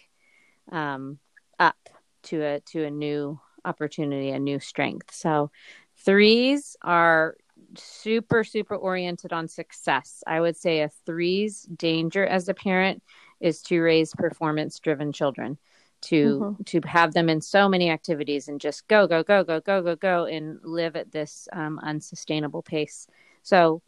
um, 0.73 1.18
up 1.59 1.76
to 2.25 2.42
a 2.42 2.61
to 2.61 2.85
a 2.85 2.90
new 2.90 3.38
opportunity, 3.64 4.30
a 4.30 4.38
new 4.38 4.59
strength. 4.59 5.14
So, 5.14 5.50
threes 5.97 6.76
are 6.83 7.37
super 7.76 8.44
super 8.44 8.76
oriented 8.76 9.33
on 9.33 9.49
success 9.49 10.23
i 10.26 10.40
would 10.40 10.56
say 10.56 10.80
a 10.80 10.90
threes 11.06 11.62
danger 11.76 12.25
as 12.25 12.49
a 12.49 12.54
parent 12.54 13.02
is 13.40 13.62
to 13.62 13.80
raise 13.80 14.14
performance 14.14 14.78
driven 14.78 15.12
children 15.12 15.59
to 16.04 16.38
mm-hmm. 16.38 16.62
to 16.64 16.80
have 16.87 17.14
them 17.14 17.28
in 17.28 17.40
so 17.40 17.68
many 17.68 17.90
activities 17.90 18.49
and 18.49 18.61
just 18.61 18.87
go 18.88 19.06
go 19.06 19.23
go 19.23 19.42
go 19.42 19.61
go 19.61 19.82
go 19.82 19.96
go 19.96 20.25
and 20.26 20.58
live 20.62 20.96
at 20.96 21.11
this 21.11 21.49
um, 21.52 21.78
unsustainable 21.82 22.62
pace. 22.62 23.06
So 23.42 23.82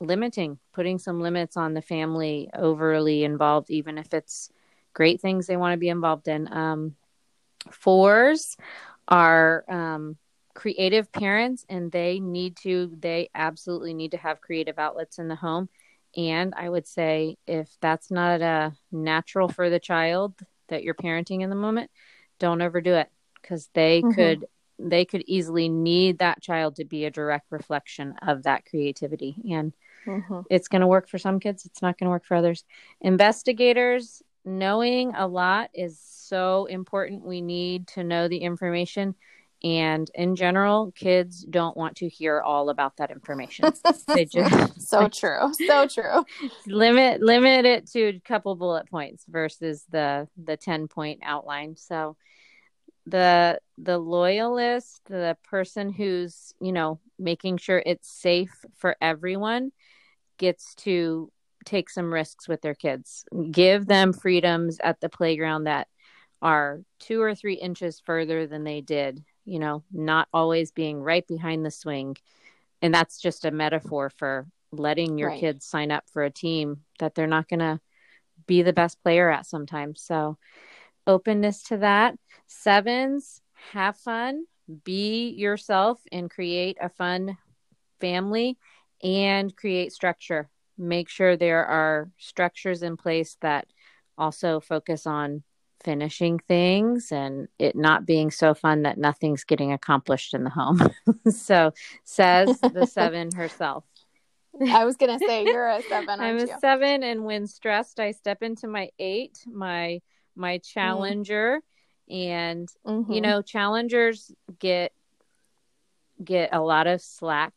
limiting 0.00 0.58
putting 0.72 0.98
some 0.98 1.20
limits 1.20 1.56
on 1.56 1.74
the 1.74 1.82
family 1.82 2.48
overly 2.54 3.24
involved 3.24 3.70
even 3.70 3.98
if 3.98 4.14
it's 4.14 4.50
great 4.94 5.20
things 5.20 5.46
they 5.46 5.56
want 5.56 5.72
to 5.72 5.78
be 5.78 5.88
involved 5.88 6.28
in. 6.28 6.52
Um, 6.52 6.94
fours 7.70 8.56
are 9.08 9.64
um, 9.68 10.16
creative 10.54 11.10
parents 11.12 11.64
and 11.68 11.90
they 11.90 12.20
need 12.20 12.56
to 12.58 12.92
they 12.98 13.30
absolutely 13.34 13.94
need 13.94 14.12
to 14.12 14.16
have 14.16 14.40
creative 14.40 14.78
outlets 14.78 15.18
in 15.18 15.28
the 15.28 15.36
home. 15.36 15.68
And 16.16 16.54
i 16.56 16.68
would 16.68 16.86
say 16.86 17.36
if 17.46 17.68
that's 17.80 18.10
not 18.10 18.40
a 18.40 18.72
natural 18.92 19.48
for 19.48 19.68
the 19.68 19.80
child 19.80 20.34
that 20.68 20.82
you're 20.82 20.94
parenting 20.94 21.42
in 21.42 21.50
the 21.50 21.56
moment 21.56 21.90
don't 22.38 22.62
overdo 22.62 22.94
it 22.94 23.10
because 23.40 23.68
they 23.74 24.00
mm-hmm. 24.00 24.12
could 24.12 24.46
they 24.78 25.04
could 25.04 25.24
easily 25.26 25.68
need 25.68 26.18
that 26.18 26.40
child 26.40 26.76
to 26.76 26.84
be 26.84 27.04
a 27.04 27.10
direct 27.10 27.46
reflection 27.50 28.14
of 28.26 28.44
that 28.44 28.64
creativity 28.64 29.36
and 29.50 29.72
mm-hmm. 30.06 30.40
it's 30.50 30.68
going 30.68 30.80
to 30.80 30.86
work 30.86 31.08
for 31.08 31.18
some 31.18 31.40
kids 31.40 31.64
it's 31.64 31.82
not 31.82 31.98
going 31.98 32.06
to 32.06 32.10
work 32.10 32.24
for 32.24 32.36
others 32.36 32.64
investigators 33.00 34.22
knowing 34.44 35.14
a 35.14 35.26
lot 35.26 35.70
is 35.74 35.98
so 36.00 36.66
important 36.66 37.24
we 37.24 37.40
need 37.40 37.86
to 37.86 38.04
know 38.04 38.28
the 38.28 38.38
information 38.38 39.14
and 39.64 40.08
in 40.14 40.36
general 40.36 40.92
kids 40.92 41.44
don't 41.44 41.76
want 41.76 41.96
to 41.96 42.08
hear 42.08 42.40
all 42.40 42.70
about 42.70 42.96
that 42.96 43.10
information. 43.10 43.72
They 44.06 44.24
just 44.24 44.80
so 44.88 45.08
true 45.08 45.52
so 45.66 45.86
true. 45.86 46.24
limit 46.66 47.20
limit 47.20 47.64
it 47.64 47.90
to 47.90 48.08
a 48.08 48.20
couple 48.20 48.54
bullet 48.54 48.88
points 48.88 49.24
versus 49.28 49.84
the 49.90 50.28
the 50.42 50.56
10 50.56 50.88
point 50.88 51.20
outline. 51.22 51.76
So 51.76 52.16
the 53.06 53.58
the 53.76 53.98
loyalist 53.98 55.00
the 55.06 55.36
person 55.44 55.92
who's 55.92 56.52
you 56.60 56.72
know 56.72 57.00
making 57.18 57.56
sure 57.56 57.82
it's 57.84 58.10
safe 58.10 58.64
for 58.76 58.96
everyone 59.00 59.72
gets 60.38 60.74
to 60.76 61.30
take 61.64 61.90
some 61.90 62.12
risks 62.12 62.48
with 62.48 62.62
their 62.62 62.74
kids. 62.74 63.24
Give 63.50 63.86
them 63.86 64.12
freedoms 64.12 64.78
at 64.82 65.00
the 65.00 65.08
playground 65.08 65.64
that 65.64 65.88
are 66.40 66.80
two 67.00 67.20
or 67.20 67.34
three 67.34 67.54
inches 67.54 68.00
further 68.04 68.46
than 68.46 68.64
they 68.64 68.80
did 68.80 69.24
you 69.48 69.58
know, 69.58 69.82
not 69.92 70.28
always 70.32 70.70
being 70.70 71.00
right 71.00 71.26
behind 71.26 71.64
the 71.64 71.70
swing. 71.70 72.16
And 72.82 72.94
that's 72.94 73.20
just 73.20 73.44
a 73.44 73.50
metaphor 73.50 74.10
for 74.10 74.46
letting 74.70 75.18
your 75.18 75.30
right. 75.30 75.40
kids 75.40 75.64
sign 75.64 75.90
up 75.90 76.04
for 76.12 76.24
a 76.24 76.30
team 76.30 76.82
that 76.98 77.14
they're 77.14 77.26
not 77.26 77.48
going 77.48 77.60
to 77.60 77.80
be 78.46 78.62
the 78.62 78.72
best 78.72 79.02
player 79.02 79.30
at 79.30 79.46
sometimes. 79.46 80.02
So, 80.02 80.38
openness 81.06 81.62
to 81.64 81.78
that. 81.78 82.16
Sevens, 82.46 83.40
have 83.72 83.96
fun, 83.96 84.44
be 84.84 85.30
yourself, 85.30 86.00
and 86.12 86.30
create 86.30 86.76
a 86.80 86.88
fun 86.88 87.38
family 88.00 88.58
and 89.02 89.54
create 89.56 89.92
structure. 89.92 90.48
Make 90.76 91.08
sure 91.08 91.36
there 91.36 91.64
are 91.66 92.10
structures 92.18 92.82
in 92.82 92.96
place 92.96 93.36
that 93.40 93.66
also 94.16 94.60
focus 94.60 95.06
on 95.06 95.42
finishing 95.82 96.38
things 96.38 97.12
and 97.12 97.48
it 97.58 97.76
not 97.76 98.06
being 98.06 98.30
so 98.30 98.54
fun 98.54 98.82
that 98.82 98.98
nothing's 98.98 99.44
getting 99.44 99.72
accomplished 99.72 100.34
in 100.34 100.44
the 100.44 100.50
home. 100.50 100.80
so 101.30 101.72
says 102.04 102.58
the 102.60 102.86
seven 102.90 103.32
herself. 103.32 103.84
I 104.60 104.84
was 104.84 104.96
gonna 104.96 105.18
say 105.18 105.44
you're 105.44 105.68
a 105.68 105.82
seven. 105.88 106.20
I'm 106.20 106.38
a 106.38 106.40
you? 106.40 106.54
seven, 106.60 107.02
and 107.02 107.24
when 107.24 107.46
stressed, 107.46 108.00
I 108.00 108.10
step 108.10 108.42
into 108.42 108.66
my 108.66 108.90
eight, 108.98 109.38
my 109.46 110.00
my 110.34 110.58
challenger, 110.58 111.60
mm. 112.10 112.26
and 112.26 112.68
mm-hmm. 112.86 113.12
you 113.12 113.20
know, 113.20 113.42
challengers 113.42 114.32
get 114.58 114.92
get 116.22 116.50
a 116.52 116.60
lot 116.60 116.86
of 116.86 117.00
slack 117.00 117.52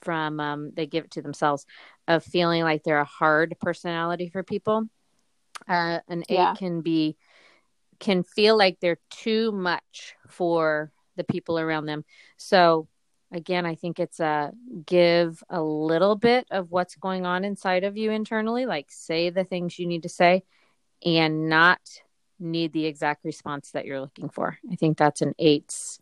from 0.00 0.40
um, 0.40 0.70
they 0.74 0.86
give 0.86 1.04
it 1.04 1.10
to 1.12 1.22
themselves 1.22 1.66
of 2.08 2.24
feeling 2.24 2.62
like 2.62 2.82
they're 2.82 2.98
a 2.98 3.04
hard 3.04 3.54
personality 3.60 4.28
for 4.28 4.42
people. 4.42 4.88
Uh, 5.68 6.00
an 6.08 6.22
eight 6.28 6.34
yeah. 6.34 6.54
can 6.54 6.80
be 6.80 7.16
can 8.00 8.22
feel 8.22 8.56
like 8.56 8.78
they're 8.80 8.98
too 9.10 9.52
much 9.52 10.14
for 10.28 10.90
the 11.16 11.24
people 11.24 11.58
around 11.58 11.86
them. 11.86 12.04
So 12.36 12.88
again, 13.30 13.66
I 13.66 13.74
think 13.74 14.00
it's 14.00 14.20
a 14.20 14.52
give 14.86 15.42
a 15.48 15.62
little 15.62 16.16
bit 16.16 16.46
of 16.50 16.70
what's 16.70 16.96
going 16.96 17.26
on 17.26 17.44
inside 17.44 17.84
of 17.84 17.96
you 17.96 18.10
internally, 18.10 18.66
like 18.66 18.86
say 18.90 19.30
the 19.30 19.44
things 19.44 19.78
you 19.78 19.86
need 19.86 20.02
to 20.02 20.08
say 20.08 20.42
and 21.04 21.48
not 21.48 21.80
need 22.38 22.72
the 22.72 22.86
exact 22.86 23.24
response 23.24 23.70
that 23.72 23.84
you're 23.84 24.00
looking 24.00 24.30
for. 24.30 24.58
I 24.70 24.76
think 24.76 24.96
that's 24.96 25.20
an 25.20 25.34
eight's 25.38 26.00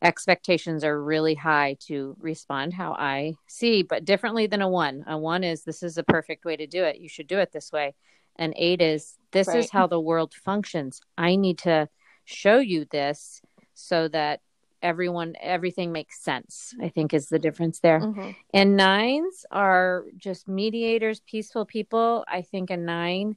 expectations 0.00 0.84
are 0.84 1.02
really 1.02 1.34
high 1.34 1.76
to 1.80 2.16
respond 2.20 2.72
how 2.72 2.92
I 2.92 3.34
see, 3.48 3.82
but 3.82 4.04
differently 4.04 4.46
than 4.46 4.62
a 4.62 4.68
one. 4.68 5.04
A 5.06 5.18
one 5.18 5.44
is 5.44 5.64
this 5.64 5.82
is 5.82 5.98
a 5.98 6.04
perfect 6.04 6.44
way 6.44 6.56
to 6.56 6.66
do 6.66 6.84
it. 6.84 6.98
You 6.98 7.08
should 7.08 7.26
do 7.26 7.38
it 7.38 7.52
this 7.52 7.72
way 7.72 7.94
and 8.38 8.54
eight 8.56 8.80
is 8.80 9.17
this 9.32 9.48
right. 9.48 9.58
is 9.58 9.70
how 9.70 9.86
the 9.86 10.00
world 10.00 10.34
functions. 10.34 11.00
I 11.16 11.36
need 11.36 11.58
to 11.58 11.88
show 12.24 12.58
you 12.58 12.86
this 12.90 13.40
so 13.74 14.08
that 14.08 14.40
everyone 14.82 15.34
everything 15.40 15.90
makes 15.90 16.22
sense 16.22 16.72
i 16.80 16.88
think 16.88 17.12
is 17.12 17.28
the 17.28 17.38
difference 17.38 17.80
there 17.80 18.00
mm-hmm. 18.00 18.30
and 18.54 18.76
nines 18.76 19.44
are 19.50 20.04
just 20.16 20.46
mediators 20.46 21.20
peaceful 21.26 21.64
people 21.64 22.24
i 22.28 22.42
think 22.42 22.70
a 22.70 22.76
nine 22.76 23.34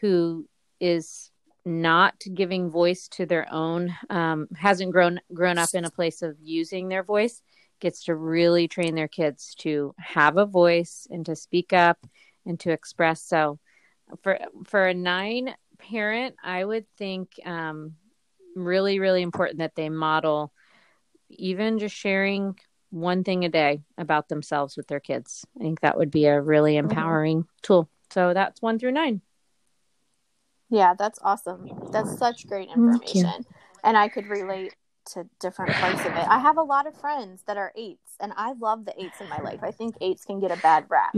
who 0.00 0.48
is 0.80 1.30
not 1.64 2.14
giving 2.32 2.70
voice 2.70 3.08
to 3.08 3.26
their 3.26 3.46
own 3.52 3.94
um, 4.08 4.48
hasn't 4.56 4.92
grown 4.92 5.20
grown 5.34 5.58
up 5.58 5.68
in 5.74 5.84
a 5.84 5.90
place 5.90 6.22
of 6.22 6.36
using 6.40 6.88
their 6.88 7.02
voice 7.02 7.42
gets 7.80 8.04
to 8.04 8.14
really 8.14 8.66
train 8.66 8.94
their 8.94 9.08
kids 9.08 9.54
to 9.56 9.94
have 9.98 10.36
a 10.36 10.46
voice 10.46 11.06
and 11.10 11.26
to 11.26 11.36
speak 11.36 11.72
up 11.72 11.98
and 12.46 12.58
to 12.58 12.70
express 12.70 13.22
so 13.22 13.58
for 14.22 14.38
for 14.64 14.86
a 14.86 14.94
nine 14.94 15.54
parent, 15.78 16.36
I 16.42 16.64
would 16.64 16.86
think 16.96 17.32
um, 17.44 17.94
really 18.56 18.98
really 18.98 19.22
important 19.22 19.58
that 19.58 19.74
they 19.74 19.88
model 19.88 20.52
even 21.30 21.78
just 21.78 21.94
sharing 21.94 22.58
one 22.90 23.22
thing 23.22 23.44
a 23.44 23.48
day 23.48 23.82
about 23.98 24.28
themselves 24.28 24.76
with 24.76 24.86
their 24.88 25.00
kids. 25.00 25.44
I 25.58 25.62
think 25.62 25.80
that 25.80 25.98
would 25.98 26.10
be 26.10 26.26
a 26.26 26.40
really 26.40 26.74
mm-hmm. 26.74 26.88
empowering 26.88 27.38
mm-hmm. 27.42 27.58
tool. 27.62 27.88
So 28.10 28.32
that's 28.32 28.62
one 28.62 28.78
through 28.78 28.92
nine. 28.92 29.20
Yeah, 30.70 30.94
that's 30.98 31.18
awesome. 31.22 31.68
That's 31.92 32.18
such 32.18 32.46
great 32.46 32.68
information. 32.68 33.44
And 33.84 33.96
I 33.96 34.08
could 34.08 34.26
relate 34.26 34.74
to 35.08 35.26
different 35.40 35.72
parts 35.74 36.00
of 36.00 36.12
it. 36.12 36.28
I 36.28 36.38
have 36.38 36.56
a 36.56 36.62
lot 36.62 36.86
of 36.86 36.96
friends 36.96 37.42
that 37.46 37.56
are 37.56 37.72
eights, 37.76 38.16
and 38.20 38.32
I 38.36 38.52
love 38.52 38.84
the 38.84 38.94
eights 39.02 39.20
in 39.20 39.28
my 39.28 39.38
life. 39.38 39.60
I 39.62 39.70
think 39.70 39.96
eights 40.00 40.24
can 40.24 40.40
get 40.40 40.50
a 40.50 40.56
bad 40.56 40.86
rap. 40.88 41.14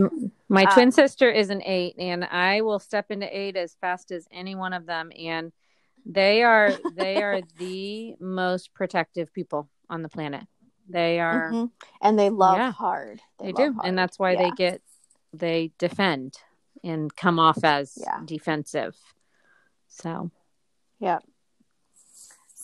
My 0.49 0.65
um, 0.65 0.73
twin 0.73 0.93
sister 0.93 1.31
is 1.31 1.51
an 1.51 1.63
eight, 1.65 1.97
and 1.99 2.25
I 2.25 2.63
will 2.63 2.79
step 2.79 3.11
into 3.11 3.27
eight 3.37 3.57
as 3.57 3.77
fast 3.81 4.11
as 4.11 4.27
any 4.33 4.55
one 4.55 4.73
of 4.73 4.87
them. 4.87 5.11
And 5.19 5.53
they 6.07 6.43
are 6.43 6.73
they 6.95 7.23
are 7.23 7.41
the 7.59 8.15
most 8.21 8.75
protective 8.75 9.33
people 9.33 9.69
on 9.89 10.03
the 10.03 10.09
planet. 10.09 10.45
They 10.89 11.21
are, 11.21 11.53
mm-hmm. 11.53 11.67
and 12.03 12.19
they 12.19 12.31
love 12.31 12.57
yeah, 12.57 12.73
hard. 12.73 13.21
They, 13.39 13.47
they 13.47 13.53
do, 13.53 13.73
hard. 13.75 13.87
and 13.87 13.99
that's 13.99 14.19
why 14.19 14.33
yeah. 14.33 14.43
they 14.43 14.51
get 14.51 14.83
they 15.33 15.73
defend 15.79 16.35
and 16.83 17.15
come 17.15 17.39
off 17.39 17.63
as 17.63 17.97
yeah. 17.97 18.21
defensive. 18.25 18.97
So, 19.89 20.31
yeah 20.99 21.19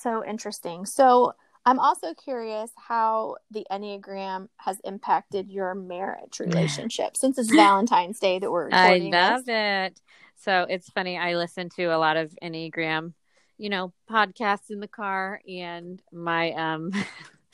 so 0.01 0.25
interesting. 0.25 0.87
So 0.87 1.33
I'm 1.65 1.81
also 1.81 2.15
curious 2.15 2.71
how 2.77 3.37
the 3.51 3.67
Enneagram 3.71 4.49
has 4.59 4.79
impacted 4.85 5.51
your 5.51 5.75
marriage 5.75 6.39
relationship 6.39 7.17
since 7.17 7.39
it's 7.39 7.53
Valentine's 7.53 8.21
Day 8.21 8.39
that 8.39 8.51
we're 8.51 8.67
recording. 8.67 9.15
I 9.15 9.31
love 9.31 9.45
this. 9.45 9.93
it. 9.93 10.01
So 10.37 10.67
it's 10.69 10.89
funny. 10.91 11.19
I 11.19 11.35
listen 11.35 11.69
to 11.71 11.87
a 11.87 11.99
lot 11.99 12.17
of 12.17 12.33
Enneagram, 12.41 13.15
you 13.59 13.69
know, 13.69 13.93
podcasts 14.09 14.71
in 14.71 14.79
the 14.81 14.87
car, 14.89 15.41
and 15.49 16.01
my 16.13 16.53
um, 16.53 16.93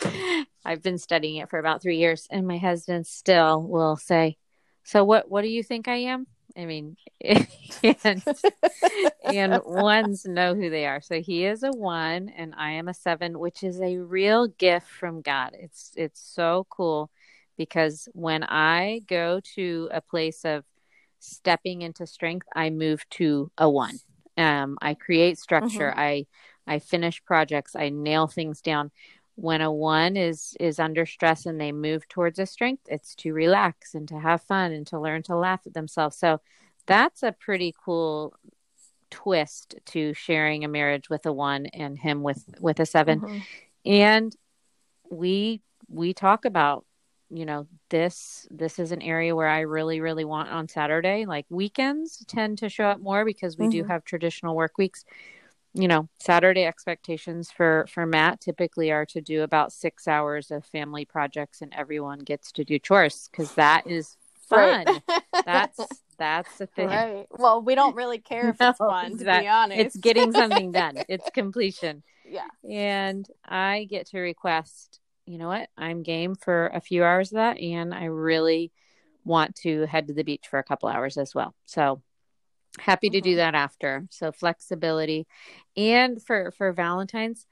I've 0.64 0.82
been 0.82 0.98
studying 0.98 1.36
it 1.36 1.48
for 1.48 1.58
about 1.58 1.80
three 1.80 1.96
years, 1.96 2.26
and 2.30 2.46
my 2.46 2.58
husband 2.58 3.06
still 3.06 3.62
will 3.62 3.96
say, 3.96 4.36
"So 4.84 5.04
what? 5.04 5.30
What 5.30 5.42
do 5.42 5.48
you 5.48 5.62
think 5.62 5.88
I 5.88 5.96
am?" 5.96 6.26
I 6.56 6.66
mean, 6.66 6.96
and, 8.04 8.22
and 9.24 9.60
ones 9.64 10.24
know 10.24 10.54
who 10.54 10.70
they 10.70 10.86
are. 10.86 11.00
So 11.00 11.20
he 11.20 11.44
is 11.44 11.62
a 11.62 11.70
one, 11.70 12.28
and 12.28 12.54
I 12.56 12.72
am 12.72 12.88
a 12.88 12.94
seven, 12.94 13.38
which 13.38 13.62
is 13.62 13.80
a 13.80 13.98
real 13.98 14.48
gift 14.48 14.88
from 14.88 15.22
God. 15.22 15.52
It's 15.58 15.92
it's 15.96 16.20
so 16.20 16.66
cool 16.70 17.10
because 17.56 18.08
when 18.12 18.42
I 18.42 19.02
go 19.06 19.40
to 19.54 19.88
a 19.92 20.00
place 20.00 20.44
of 20.44 20.64
stepping 21.20 21.82
into 21.82 22.06
strength, 22.06 22.46
I 22.54 22.70
move 22.70 23.08
to 23.10 23.50
a 23.56 23.68
one. 23.68 23.98
Um, 24.36 24.78
I 24.80 24.94
create 24.94 25.38
structure. 25.38 25.90
Mm-hmm. 25.90 26.00
I 26.00 26.26
I 26.66 26.78
finish 26.78 27.22
projects. 27.24 27.74
I 27.76 27.88
nail 27.88 28.26
things 28.26 28.60
down 28.60 28.90
when 29.42 29.60
a 29.60 29.72
one 29.72 30.16
is 30.16 30.56
is 30.60 30.78
under 30.78 31.04
stress 31.04 31.46
and 31.46 31.60
they 31.60 31.72
move 31.72 32.08
towards 32.08 32.38
a 32.38 32.46
strength 32.46 32.84
it's 32.86 33.16
to 33.16 33.32
relax 33.32 33.92
and 33.92 34.06
to 34.06 34.16
have 34.16 34.40
fun 34.40 34.70
and 34.70 34.86
to 34.86 35.00
learn 35.00 35.20
to 35.20 35.36
laugh 35.36 35.60
at 35.66 35.74
themselves 35.74 36.16
so 36.16 36.40
that's 36.86 37.24
a 37.24 37.32
pretty 37.32 37.74
cool 37.84 38.32
twist 39.10 39.74
to 39.84 40.14
sharing 40.14 40.64
a 40.64 40.68
marriage 40.68 41.10
with 41.10 41.26
a 41.26 41.32
one 41.32 41.66
and 41.66 41.98
him 41.98 42.22
with 42.22 42.44
with 42.60 42.78
a 42.78 42.86
7 42.86 43.20
mm-hmm. 43.20 43.38
and 43.84 44.36
we 45.10 45.60
we 45.88 46.14
talk 46.14 46.44
about 46.44 46.84
you 47.28 47.44
know 47.44 47.66
this 47.90 48.46
this 48.48 48.78
is 48.78 48.92
an 48.92 49.02
area 49.02 49.34
where 49.34 49.48
i 49.48 49.60
really 49.60 50.00
really 50.00 50.24
want 50.24 50.50
on 50.50 50.68
saturday 50.68 51.26
like 51.26 51.46
weekends 51.48 52.24
tend 52.28 52.58
to 52.58 52.68
show 52.68 52.84
up 52.84 53.00
more 53.00 53.24
because 53.24 53.58
we 53.58 53.64
mm-hmm. 53.64 53.80
do 53.80 53.84
have 53.84 54.04
traditional 54.04 54.54
work 54.54 54.78
weeks 54.78 55.04
you 55.74 55.88
know 55.88 56.08
saturday 56.20 56.64
expectations 56.64 57.50
for 57.50 57.86
for 57.88 58.04
matt 58.04 58.40
typically 58.40 58.90
are 58.90 59.06
to 59.06 59.20
do 59.20 59.42
about 59.42 59.72
six 59.72 60.06
hours 60.06 60.50
of 60.50 60.64
family 60.66 61.04
projects 61.04 61.62
and 61.62 61.72
everyone 61.74 62.18
gets 62.18 62.52
to 62.52 62.64
do 62.64 62.78
chores 62.78 63.28
because 63.30 63.54
that 63.54 63.86
is 63.86 64.16
fun. 64.52 64.84
Right. 65.08 65.22
that's 65.46 65.80
that's 66.18 66.58
the 66.58 66.66
thing. 66.66 66.88
Right. 66.88 67.26
Well 67.30 67.62
we 67.62 67.74
don't 67.74 67.96
really 67.96 68.18
care 68.18 68.50
if 68.50 68.60
no, 68.60 68.70
it's 68.70 68.78
fun 68.78 69.18
to 69.18 69.24
that, 69.24 69.42
be 69.42 69.48
honest. 69.48 69.80
it's 69.80 69.96
getting 69.96 70.32
something 70.32 70.72
done. 70.72 70.98
It's 71.08 71.28
completion. 71.30 72.02
Yeah. 72.28 72.48
And 72.68 73.26
i 73.44 73.86
get 73.88 74.06
to 74.08 74.20
request 74.20 75.00
you 75.24 75.38
know 75.38 75.48
what? 75.48 75.68
I'm 75.78 76.02
game 76.02 76.34
for 76.34 76.66
a 76.68 76.80
few 76.80 77.04
hours 77.04 77.30
of 77.30 77.36
that 77.36 77.60
and 77.60 77.94
i 77.94 78.06
really 78.06 78.72
want 79.24 79.54
to 79.54 79.86
head 79.86 80.08
to 80.08 80.12
the 80.12 80.24
beach 80.24 80.46
for 80.50 80.58
a 80.58 80.64
couple 80.64 80.88
hours 80.88 81.16
as 81.16 81.34
well. 81.34 81.54
So 81.64 82.02
happy 82.78 83.10
to 83.10 83.18
mm-hmm. 83.18 83.30
do 83.30 83.36
that 83.36 83.54
after 83.54 84.06
so 84.10 84.32
flexibility 84.32 85.26
and 85.76 86.22
for 86.22 86.50
for 86.52 86.72
valentine's 86.72 87.46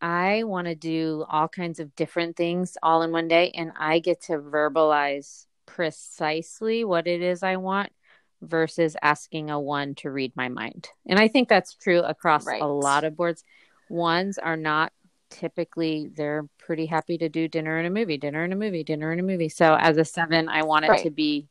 i 0.00 0.42
want 0.44 0.66
to 0.66 0.74
do 0.74 1.24
all 1.28 1.48
kinds 1.48 1.80
of 1.80 1.94
different 1.94 2.36
things 2.36 2.76
all 2.82 3.02
in 3.02 3.12
one 3.12 3.28
day 3.28 3.50
and 3.54 3.72
i 3.78 3.98
get 3.98 4.20
to 4.22 4.38
verbalize 4.38 5.46
precisely 5.66 6.84
what 6.84 7.06
it 7.06 7.22
is 7.22 7.42
i 7.42 7.56
want 7.56 7.92
versus 8.40 8.96
asking 9.02 9.50
a 9.50 9.58
one 9.58 9.94
to 9.94 10.10
read 10.10 10.32
my 10.36 10.48
mind 10.48 10.88
and 11.06 11.18
i 11.18 11.28
think 11.28 11.48
that's 11.48 11.74
true 11.74 12.00
across 12.00 12.46
right. 12.46 12.62
a 12.62 12.66
lot 12.66 13.04
of 13.04 13.16
boards 13.16 13.44
ones 13.88 14.38
are 14.38 14.56
not 14.56 14.92
typically 15.30 16.10
they're 16.16 16.48
pretty 16.58 16.86
happy 16.86 17.18
to 17.18 17.28
do 17.28 17.48
dinner 17.48 17.78
and 17.78 17.86
a 17.86 17.90
movie 17.90 18.16
dinner 18.16 18.44
and 18.44 18.52
a 18.52 18.56
movie 18.56 18.84
dinner 18.84 19.10
and 19.10 19.20
a 19.20 19.24
movie 19.24 19.48
so 19.48 19.76
as 19.78 19.96
a 19.96 20.04
seven 20.04 20.48
i 20.48 20.62
want 20.62 20.84
it 20.84 20.88
right. 20.88 21.02
to 21.02 21.10
be 21.10 21.48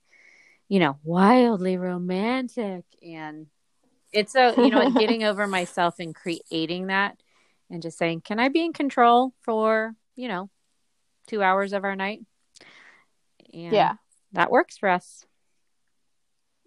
you 0.67 0.79
know, 0.79 0.97
wildly 1.03 1.77
romantic. 1.77 2.85
And 3.01 3.47
it's 4.11 4.35
a, 4.35 4.53
you 4.57 4.69
know, 4.69 4.91
getting 4.91 5.23
over 5.23 5.47
myself 5.47 5.95
and 5.99 6.13
creating 6.13 6.87
that 6.87 7.17
and 7.69 7.81
just 7.81 7.97
saying, 7.97 8.21
can 8.21 8.39
I 8.39 8.49
be 8.49 8.63
in 8.63 8.73
control 8.73 9.33
for, 9.41 9.95
you 10.15 10.27
know, 10.27 10.49
two 11.27 11.41
hours 11.41 11.73
of 11.73 11.83
our 11.83 11.95
night? 11.95 12.21
And 13.53 13.73
yeah. 13.73 13.93
That 14.33 14.51
works 14.51 14.77
for 14.77 14.89
us. 14.89 15.25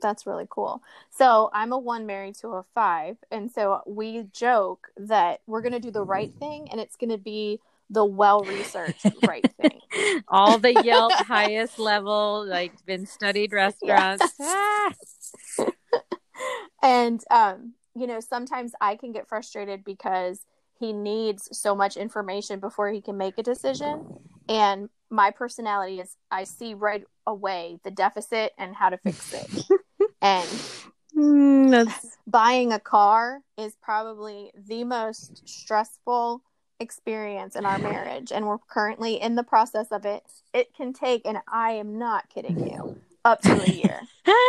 That's 0.01 0.27
really 0.27 0.47
cool. 0.49 0.83
So 1.11 1.51
I'm 1.53 1.73
a 1.73 1.79
one 1.79 2.07
married 2.07 2.37
to 2.37 2.49
a 2.49 2.65
five. 2.75 3.19
And 3.31 3.51
so 3.51 3.83
we 3.87 4.25
joke 4.33 4.89
that 4.97 5.41
we're 5.47 5.61
going 5.61 5.73
to 5.73 5.81
do 5.81 5.91
the 5.91 6.03
right 6.03 6.33
thing 6.39 6.69
and 6.71 6.81
it's 6.81 6.97
going 6.97 7.11
to 7.11 7.19
be 7.19 7.61
the 7.91 8.05
well 8.05 8.41
researched 8.41 9.07
right 9.27 9.51
thing. 9.61 9.81
All 10.29 10.59
the 10.59 10.83
Yelp 10.83 11.13
highest 11.27 11.79
level, 11.79 12.47
like 12.47 12.73
been 12.87 13.07
studied 13.07 13.53
restaurants. 13.53 14.25
Ah. 14.43 14.95
and 16.83 17.23
um, 17.31 17.75
you 17.95 18.07
know, 18.07 18.21
sometimes 18.21 18.73
I 18.81 18.97
can 18.97 19.13
get 19.13 19.29
frustrated 19.29 19.85
because 19.85 20.47
he 20.79 20.93
needs 20.93 21.49
so 21.53 21.75
much 21.75 21.97
information 21.97 22.61
before 22.61 22.91
he 22.91 23.01
can 23.01 23.19
make 23.19 23.37
a 23.37 23.43
decision. 23.43 24.07
And 24.49 24.89
my 25.11 25.31
personality 25.31 26.01
is 26.01 26.17
I 26.31 26.45
see 26.45 26.75
right 26.75 27.05
away 27.27 27.79
the 27.85 27.91
deficit 27.91 28.53
and 28.57 28.75
how 28.75 28.91
to 28.91 28.99
fix 28.99 29.35
it. 29.35 29.65
and 30.23 30.49
mm, 31.15 32.11
buying 32.27 32.73
a 32.73 32.81
car 32.81 33.41
is 33.59 33.77
probably 33.83 34.53
the 34.57 34.85
most 34.85 35.47
stressful 35.47 36.43
experience 36.81 37.55
in 37.55 37.67
our 37.67 37.79
marriage 37.79 38.33
and 38.33 38.47
we're 38.47 38.59
currently 38.59 39.21
in 39.21 39.35
the 39.35 39.43
process 39.43 39.89
of 39.93 40.05
it 40.05 40.25
it 40.55 40.75
can 40.75 40.93
take 40.93 41.23
and 41.27 41.39
i 41.53 41.73
am 41.73 41.99
not 41.99 42.29
kidding 42.31 42.59
you 42.67 42.97
up 43.25 43.41
to 43.43 43.63
a 43.63 43.71
year. 43.71 44.01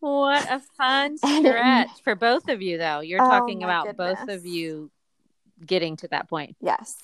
What 0.00 0.50
a 0.50 0.60
fun 0.78 1.18
stretch 1.18 1.90
for 2.02 2.14
both 2.14 2.48
of 2.48 2.62
you 2.62 2.78
though. 2.78 3.00
You're 3.00 3.22
oh, 3.22 3.28
talking 3.28 3.62
about 3.62 3.84
goodness. 3.84 4.18
both 4.18 4.28
of 4.30 4.46
you 4.46 4.90
getting 5.66 5.94
to 5.98 6.08
that 6.08 6.26
point. 6.26 6.56
Yes 6.58 6.96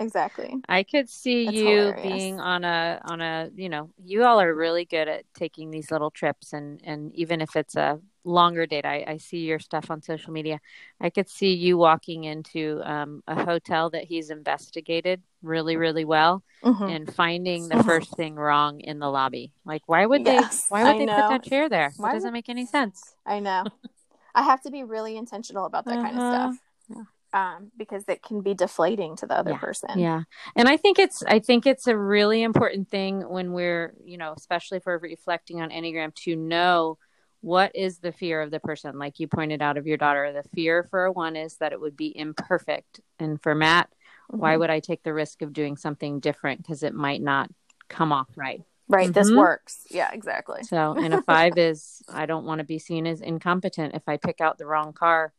exactly. 0.00 0.56
I 0.68 0.82
could 0.82 1.08
see 1.08 1.44
That's 1.44 1.56
you 1.56 1.66
hilarious. 1.66 2.02
being 2.02 2.40
on 2.40 2.64
a 2.64 3.00
on 3.04 3.20
a 3.20 3.50
you 3.54 3.68
know 3.68 3.90
you 4.02 4.24
all 4.24 4.40
are 4.40 4.52
really 4.52 4.86
good 4.86 5.06
at 5.06 5.24
taking 5.34 5.70
these 5.70 5.90
little 5.90 6.10
trips 6.10 6.52
and 6.52 6.80
and 6.82 7.14
even 7.14 7.40
if 7.40 7.54
it's 7.54 7.76
a 7.76 8.00
longer 8.24 8.66
date 8.66 8.84
I, 8.84 9.04
I 9.06 9.16
see 9.16 9.38
your 9.38 9.58
stuff 9.58 9.90
on 9.90 10.02
social 10.02 10.32
media 10.32 10.60
i 11.00 11.10
could 11.10 11.28
see 11.28 11.54
you 11.54 11.78
walking 11.78 12.24
into 12.24 12.80
um, 12.84 13.22
a 13.26 13.44
hotel 13.44 13.90
that 13.90 14.04
he's 14.04 14.30
investigated 14.30 15.22
really 15.42 15.76
really 15.76 16.04
well 16.04 16.42
mm-hmm. 16.62 16.82
and 16.82 17.14
finding 17.14 17.68
the 17.68 17.82
first 17.84 18.14
thing 18.16 18.34
wrong 18.34 18.80
in 18.80 18.98
the 18.98 19.08
lobby 19.08 19.52
like 19.64 19.82
why 19.86 20.04
would 20.04 20.26
yes, 20.26 20.64
they 20.64 20.74
why 20.74 20.82
would 20.84 20.96
I 20.96 20.98
they 20.98 21.06
know. 21.06 21.16
put 21.16 21.28
that 21.30 21.44
chair 21.44 21.68
there 21.68 21.92
why 21.96 22.10
it 22.10 22.14
doesn't 22.14 22.28
would... 22.28 22.34
make 22.34 22.48
any 22.48 22.66
sense 22.66 23.14
i 23.24 23.40
know 23.40 23.64
i 24.34 24.42
have 24.42 24.60
to 24.62 24.70
be 24.70 24.84
really 24.84 25.16
intentional 25.16 25.64
about 25.64 25.86
that 25.86 25.98
uh-huh. 25.98 26.02
kind 26.02 26.16
of 26.16 26.22
uh-huh. 26.22 26.52
stuff 26.52 26.60
yeah 26.90 27.02
um, 27.32 27.70
because 27.76 28.04
it 28.08 28.22
can 28.22 28.40
be 28.40 28.54
deflating 28.54 29.16
to 29.16 29.26
the 29.26 29.38
other 29.38 29.52
yeah. 29.52 29.58
person. 29.58 29.98
Yeah. 29.98 30.22
And 30.56 30.68
I 30.68 30.76
think 30.76 30.98
it's 30.98 31.22
I 31.22 31.38
think 31.38 31.66
it's 31.66 31.86
a 31.86 31.96
really 31.96 32.42
important 32.42 32.88
thing 32.88 33.20
when 33.20 33.52
we're, 33.52 33.94
you 34.04 34.18
know, 34.18 34.34
especially 34.36 34.78
if 34.78 34.86
we're 34.86 34.98
reflecting 34.98 35.60
on 35.60 35.70
Enneagram 35.70 36.14
to 36.24 36.36
know 36.36 36.98
what 37.40 37.74
is 37.74 37.98
the 37.98 38.12
fear 38.12 38.40
of 38.40 38.50
the 38.50 38.60
person 38.60 38.98
like 38.98 39.18
you 39.18 39.26
pointed 39.26 39.62
out 39.62 39.76
of 39.76 39.86
your 39.86 39.96
daughter 39.96 40.32
the 40.32 40.48
fear 40.54 40.86
for 40.90 41.10
one 41.10 41.36
is 41.36 41.56
that 41.56 41.72
it 41.72 41.80
would 41.80 41.96
be 41.96 42.16
imperfect 42.16 43.00
and 43.18 43.42
for 43.42 43.54
matt 43.54 43.88
mm-hmm. 44.30 44.40
why 44.40 44.56
would 44.56 44.70
i 44.70 44.80
take 44.80 45.02
the 45.02 45.14
risk 45.14 45.42
of 45.42 45.52
doing 45.52 45.76
something 45.76 46.20
different 46.20 46.62
because 46.62 46.82
it 46.82 46.94
might 46.94 47.22
not 47.22 47.50
come 47.88 48.12
off 48.12 48.28
right 48.36 48.62
right 48.88 49.10
mm-hmm. 49.10 49.12
this 49.12 49.30
works 49.32 49.86
yeah 49.90 50.10
exactly 50.12 50.62
so 50.62 50.94
and 50.94 51.14
a 51.14 51.22
five 51.26 51.56
is 51.56 52.02
i 52.12 52.26
don't 52.26 52.44
want 52.44 52.58
to 52.58 52.64
be 52.64 52.78
seen 52.78 53.06
as 53.06 53.20
incompetent 53.20 53.94
if 53.94 54.02
i 54.06 54.16
pick 54.16 54.40
out 54.40 54.58
the 54.58 54.66
wrong 54.66 54.92
car 54.92 55.32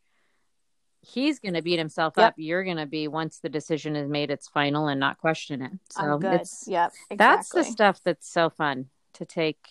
he's 1.02 1.40
going 1.40 1.56
to 1.56 1.62
beat 1.62 1.80
himself 1.80 2.14
yep. 2.18 2.30
up. 2.30 2.34
You're 2.38 2.64
going 2.64 2.78
to 2.78 2.86
be 2.86 3.08
once 3.08 3.40
the 3.40 3.50
decision 3.50 3.96
is 3.96 4.08
made, 4.08 4.32
it's 4.32 4.48
final 4.48 4.88
and 4.88 5.00
not 5.00 5.18
question 5.18 5.62
it. 5.62 5.72
So 5.90 6.20
it's 6.24 6.66
yep, 6.68 6.92
exactly. 7.10 7.18
that's 7.18 7.50
the 7.50 7.64
stuff 7.64 8.02
that's 8.04 8.32
so 8.32 8.50
fun 8.50 8.88
to 9.14 9.26
take. 9.26 9.66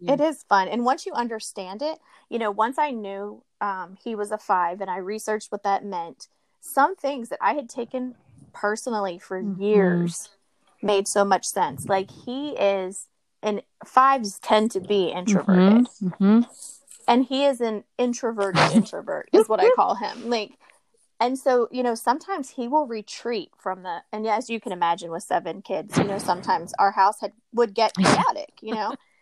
Yeah. 0.00 0.14
It 0.14 0.20
is 0.20 0.44
fun, 0.48 0.68
and 0.68 0.84
once 0.84 1.06
you 1.06 1.12
understand 1.12 1.82
it, 1.82 1.98
you 2.28 2.38
know. 2.38 2.50
Once 2.50 2.78
I 2.78 2.90
knew 2.90 3.42
um, 3.60 3.96
he 4.02 4.14
was 4.14 4.30
a 4.30 4.38
five, 4.38 4.80
and 4.80 4.90
I 4.90 4.98
researched 4.98 5.50
what 5.50 5.62
that 5.62 5.84
meant. 5.84 6.28
Some 6.60 6.96
things 6.96 7.28
that 7.30 7.38
I 7.40 7.54
had 7.54 7.68
taken 7.68 8.14
personally 8.52 9.18
for 9.18 9.42
mm-hmm. 9.42 9.62
years 9.62 10.30
made 10.82 11.08
so 11.08 11.24
much 11.24 11.46
sense. 11.46 11.86
Like 11.86 12.10
he 12.10 12.50
is, 12.50 13.06
and 13.42 13.62
fives 13.86 14.38
tend 14.40 14.70
to 14.72 14.80
be 14.80 15.08
introverted. 15.08 15.86
Mm-hmm. 16.02 16.08
Mm-hmm 16.08 16.52
and 17.08 17.24
he 17.24 17.44
is 17.44 17.60
an 17.60 17.82
introverted 17.96 18.60
introvert 18.72 19.28
is 19.32 19.48
what 19.48 19.58
i 19.58 19.68
call 19.74 19.96
him 19.96 20.28
like 20.28 20.52
and 21.18 21.36
so 21.36 21.66
you 21.72 21.82
know 21.82 21.94
sometimes 21.94 22.50
he 22.50 22.68
will 22.68 22.86
retreat 22.86 23.50
from 23.58 23.82
the 23.82 23.98
and 24.12 24.26
as 24.28 24.48
you 24.48 24.60
can 24.60 24.70
imagine 24.70 25.10
with 25.10 25.22
seven 25.24 25.62
kids 25.62 25.96
you 25.96 26.04
know 26.04 26.18
sometimes 26.18 26.72
our 26.78 26.92
house 26.92 27.20
had 27.20 27.32
would 27.52 27.74
get 27.74 27.92
chaotic 27.96 28.52
you 28.60 28.74
know 28.74 28.94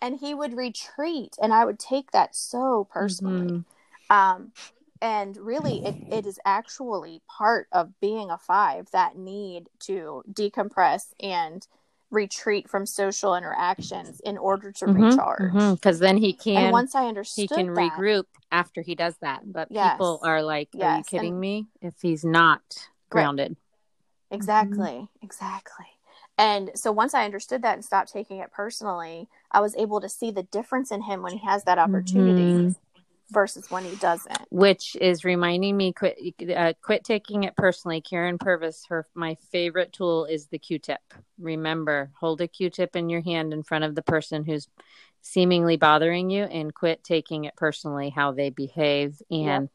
and 0.00 0.18
he 0.18 0.34
would 0.34 0.56
retreat 0.56 1.36
and 1.40 1.52
i 1.52 1.64
would 1.64 1.78
take 1.78 2.10
that 2.12 2.34
so 2.34 2.88
personally. 2.90 3.64
Mm-hmm. 4.10 4.16
um 4.16 4.52
and 5.00 5.36
really 5.36 5.84
it, 5.84 5.96
it 6.10 6.26
is 6.26 6.40
actually 6.44 7.22
part 7.28 7.68
of 7.72 8.00
being 8.00 8.30
a 8.30 8.38
five 8.38 8.90
that 8.90 9.16
need 9.16 9.68
to 9.80 10.22
decompress 10.32 11.12
and 11.20 11.66
retreat 12.10 12.68
from 12.68 12.86
social 12.86 13.34
interactions 13.36 14.20
in 14.20 14.38
order 14.38 14.72
to 14.72 14.86
mm-hmm, 14.86 15.10
recharge. 15.10 15.52
Because 15.52 15.96
mm-hmm, 15.96 16.04
then 16.04 16.16
he 16.16 16.32
can 16.32 16.56
and 16.56 16.72
once 16.72 16.94
i 16.94 17.06
understood 17.06 17.42
he 17.42 17.48
can 17.48 17.74
that, 17.74 17.92
regroup 17.92 18.24
after 18.50 18.82
he 18.82 18.94
does 18.94 19.14
that. 19.20 19.40
But 19.44 19.68
yes, 19.70 19.92
people 19.92 20.20
are 20.22 20.42
like 20.42 20.68
yes, 20.72 20.84
are 20.84 20.96
you 20.98 21.04
kidding 21.04 21.32
and, 21.32 21.40
me? 21.40 21.66
If 21.80 21.94
he's 22.00 22.24
not 22.24 22.62
grounded. 23.10 23.56
Right. 24.30 24.36
exactly. 24.36 24.76
Mm-hmm. 24.76 25.24
exactly. 25.24 25.86
And 26.38 26.70
so 26.74 26.92
once 26.92 27.14
i 27.14 27.24
understood 27.24 27.62
that 27.62 27.74
and 27.74 27.84
stopped 27.84 28.12
taking 28.12 28.38
it 28.38 28.52
personally 28.52 29.28
i 29.52 29.60
was 29.60 29.74
able 29.76 30.00
to 30.00 30.08
see 30.08 30.30
the 30.30 30.42
difference 30.44 30.90
in 30.90 31.02
him 31.02 31.22
when 31.22 31.32
he 31.32 31.44
has 31.46 31.64
that 31.64 31.78
opportunity 31.78 32.52
mm-hmm 32.52 32.68
versus 33.30 33.70
when 33.70 33.84
he 33.84 33.94
doesn't. 33.96 34.38
Which 34.50 34.96
is 35.00 35.24
reminding 35.24 35.76
me 35.76 35.92
quit 35.92 36.18
uh, 36.54 36.72
quit 36.82 37.04
taking 37.04 37.44
it 37.44 37.56
personally. 37.56 38.00
Karyn 38.00 38.38
Purvis, 38.38 38.86
her 38.88 39.06
my 39.14 39.36
favorite 39.52 39.92
tool 39.92 40.24
is 40.24 40.46
the 40.46 40.58
Q-tip. 40.58 41.00
Remember, 41.38 42.10
hold 42.18 42.40
a 42.40 42.48
Q-tip 42.48 42.96
in 42.96 43.08
your 43.08 43.20
hand 43.20 43.52
in 43.52 43.62
front 43.62 43.84
of 43.84 43.94
the 43.94 44.02
person 44.02 44.44
who's 44.44 44.68
seemingly 45.20 45.76
bothering 45.76 46.30
you, 46.30 46.44
and 46.44 46.74
quit 46.74 47.04
taking 47.04 47.44
it 47.44 47.56
personally 47.56 48.10
how 48.10 48.32
they 48.32 48.50
behave 48.50 49.20
and. 49.30 49.64
Yep. 49.64 49.70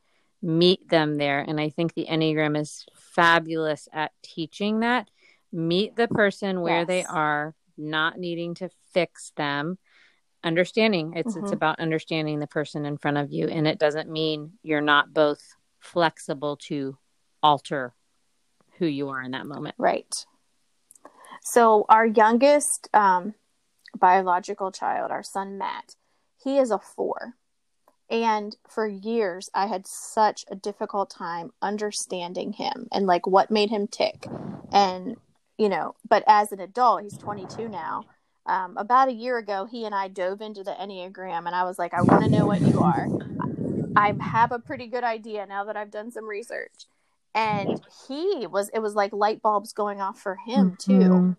Meet 0.45 0.89
them 0.89 1.15
there. 1.15 1.39
And 1.39 1.57
I 1.57 1.69
think 1.69 1.93
the 1.93 2.05
Enneagram 2.11 2.59
is 2.59 2.85
fabulous 2.93 3.87
at 3.93 4.11
teaching 4.21 4.81
that. 4.81 5.09
Meet 5.53 5.95
the 5.95 6.09
person 6.09 6.59
where 6.59 6.79
yes. 6.79 6.87
they 6.87 7.05
are, 7.05 7.55
not 7.77 8.17
needing 8.17 8.55
to 8.55 8.69
fix 8.93 9.31
them. 9.35 9.77
Understanding 10.43 11.13
it's 11.15 11.35
mm-hmm. 11.35 11.45
it's 11.45 11.53
about 11.53 11.79
understanding 11.79 12.39
the 12.39 12.47
person 12.47 12.85
in 12.85 12.97
front 12.97 13.17
of 13.17 13.31
you 13.31 13.47
and 13.47 13.65
it 13.65 13.79
doesn't 13.79 14.09
mean 14.09 14.53
you're 14.61 14.81
not 14.81 15.13
both 15.13 15.41
flexible 15.79 16.57
to 16.67 16.97
alter 17.41 17.93
who 18.77 18.85
you 18.85 19.09
are 19.09 19.21
in 19.21 19.31
that 19.31 19.45
moment. 19.45 19.75
Right. 19.77 20.13
So 21.43 21.85
our 21.87 22.05
youngest 22.05 22.89
um, 22.93 23.35
biological 23.97 24.71
child 24.71 25.11
our 25.11 25.23
son 25.23 25.57
matt 25.57 25.95
he 26.43 26.57
is 26.57 26.71
a 26.71 26.79
four. 26.79 27.35
And 28.09 28.55
for 28.69 28.85
years 28.85 29.49
i 29.53 29.67
had 29.67 29.87
such 29.87 30.43
a 30.51 30.55
difficult 30.55 31.09
time 31.09 31.51
understanding 31.61 32.51
him 32.51 32.87
and 32.91 33.05
like 33.07 33.25
what 33.25 33.49
made 33.49 33.69
him 33.69 33.87
tick 33.87 34.27
and 34.73 35.15
you 35.57 35.69
know 35.69 35.95
but 36.07 36.23
as 36.27 36.51
an 36.51 36.59
adult 36.59 37.03
he's 37.03 37.17
22 37.17 37.67
now 37.67 38.03
um, 38.45 38.75
about 38.77 39.07
a 39.07 39.13
year 39.13 39.37
ago, 39.37 39.65
he 39.65 39.85
and 39.85 39.95
I 39.95 40.09
dove 40.09 40.41
into 40.41 40.63
the 40.63 40.71
Enneagram, 40.71 41.45
and 41.45 41.55
I 41.55 41.63
was 41.63 41.79
like, 41.79 41.93
I 41.93 42.01
want 42.01 42.25
to 42.25 42.29
know 42.29 42.45
what 42.45 42.61
you 42.61 42.81
are. 42.81 43.07
I 43.95 44.13
have 44.19 44.51
a 44.51 44.59
pretty 44.59 44.87
good 44.87 45.03
idea 45.03 45.45
now 45.45 45.65
that 45.65 45.77
I've 45.77 45.91
done 45.91 46.11
some 46.11 46.25
research. 46.25 46.87
And 47.35 47.81
he 48.07 48.45
was, 48.47 48.69
it 48.73 48.79
was 48.79 48.95
like 48.95 49.13
light 49.13 49.41
bulbs 49.41 49.73
going 49.73 50.01
off 50.01 50.19
for 50.19 50.37
him 50.45 50.77
too. 50.79 50.91
Mm-hmm. 50.91 51.31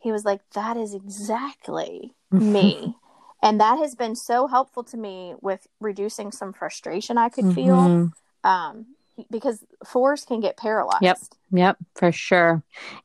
He 0.00 0.12
was 0.12 0.24
like, 0.24 0.40
that 0.54 0.76
is 0.76 0.94
exactly 0.94 2.14
me. 2.30 2.96
and 3.42 3.60
that 3.60 3.78
has 3.78 3.94
been 3.94 4.16
so 4.16 4.46
helpful 4.46 4.82
to 4.84 4.96
me 4.96 5.34
with 5.40 5.66
reducing 5.80 6.32
some 6.32 6.52
frustration 6.52 7.18
I 7.18 7.28
could 7.28 7.44
mm-hmm. 7.46 7.54
feel. 7.54 8.10
Um, 8.44 8.86
because 9.30 9.64
fours 9.84 10.24
can 10.24 10.40
get 10.40 10.56
paralyzed. 10.56 11.02
Yep. 11.02 11.18
Yep, 11.52 11.76
for 11.94 12.12
sure. 12.12 12.62